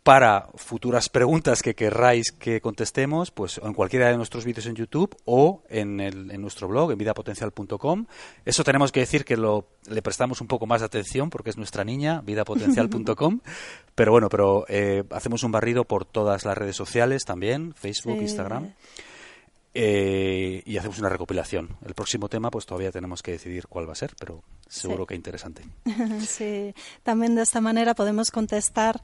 para 0.06 0.50
futuras 0.54 1.10
preguntas 1.10 1.64
que 1.64 1.74
querráis 1.74 2.32
que 2.32 2.62
contestemos, 2.62 3.32
pues 3.32 3.58
en 3.58 3.74
cualquiera 3.74 4.08
de 4.08 4.18
nuestros 4.18 4.46
vídeos 4.46 4.68
en 4.68 4.76
YouTube 4.76 5.18
o 5.26 5.64
en, 5.68 6.00
el, 6.00 6.30
en 6.30 6.42
nuestro 6.44 6.68
blog, 6.68 6.92
en 6.92 7.00
vidapotencial.com. 7.00 8.06
Eso 8.46 8.64
tenemos 8.64 8.92
que 8.92 9.00
decir 9.00 9.26
que 9.26 9.36
lo, 9.36 9.68
le 9.90 10.04
prestamos 10.04 10.42
un 10.42 10.48
poco 10.48 10.68
más 10.68 10.82
de 10.82 10.86
atención 10.86 11.32
porque 11.32 11.50
es 11.50 11.58
nuestra 11.58 11.84
niña, 11.84 12.22
vidapotencial.com. 12.22 13.40
pero 13.96 14.12
bueno, 14.12 14.30
pero 14.30 14.66
eh, 14.70 15.04
hacemos 15.10 15.42
un 15.42 15.52
barrido 15.52 15.86
por 15.86 16.06
todas 16.06 16.46
las 16.46 16.56
redes 16.56 16.76
sociales 16.76 17.24
también, 17.26 17.74
Facebook, 17.74 18.22
Instagram. 18.22 18.76
Eh, 19.74 20.62
y 20.68 20.78
hacemos 20.78 21.00
una 21.00 21.10
recopilación. 21.10 21.78
El 21.84 21.96
próximo 21.96 22.30
tema, 22.30 22.52
pues 22.52 22.68
todavía 22.68 22.92
tenemos 22.92 23.24
que 23.24 23.32
decidir 23.32 23.66
cuál 23.68 23.90
va 23.90 23.94
a 23.94 23.96
ser, 23.96 24.14
pero 24.20 24.44
seguro 24.68 25.08
que 25.08 25.16
interesante. 25.16 25.64
sí, 26.28 26.76
también 27.02 27.34
de 27.34 27.42
esta 27.42 27.60
manera 27.60 27.96
podemos 27.96 28.30
contestar 28.30 29.02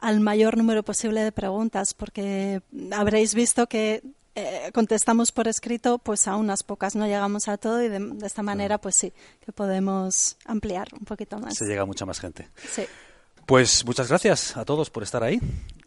al 0.00 0.20
mayor 0.20 0.56
número 0.56 0.82
posible 0.82 1.22
de 1.22 1.32
preguntas, 1.32 1.94
porque 1.94 2.62
habréis 2.92 3.34
visto 3.34 3.66
que 3.66 4.02
eh, 4.34 4.70
contestamos 4.74 5.32
por 5.32 5.48
escrito 5.48 5.98
pues 5.98 6.28
a 6.28 6.36
unas 6.36 6.62
pocas, 6.62 6.94
no 6.94 7.06
llegamos 7.06 7.48
a 7.48 7.56
todo 7.56 7.82
y 7.82 7.88
de, 7.88 8.18
esta 8.24 8.42
manera 8.42 8.78
pues 8.78 8.94
sí, 8.96 9.12
que 9.44 9.52
podemos 9.52 10.36
ampliar 10.44 10.88
un 10.92 11.06
poquito 11.06 11.38
más. 11.38 11.54
Se 11.56 11.64
llega 11.64 11.82
a 11.82 11.86
mucha 11.86 12.04
más 12.04 12.20
gente. 12.20 12.48
Sí. 12.70 12.84
Pues 13.46 13.84
muchas 13.86 14.08
gracias 14.08 14.56
a 14.56 14.64
todos 14.64 14.90
por 14.90 15.02
estar 15.02 15.22
ahí 15.22 15.40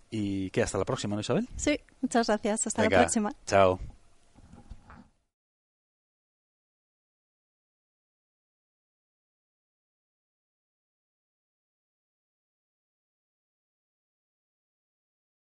y 0.10 0.50
que 0.50 0.63
hasta 0.63 0.78
la 0.78 0.86
próxima, 0.86 1.15
¿no, 1.15 1.22
Isabel? 1.22 1.48
Sí, 1.58 1.80
muchas 2.02 2.28
gracias. 2.28 2.65
Hasta 2.65 2.84
la 2.84 2.89
próxima. 2.89 3.32
Chao. 3.45 3.80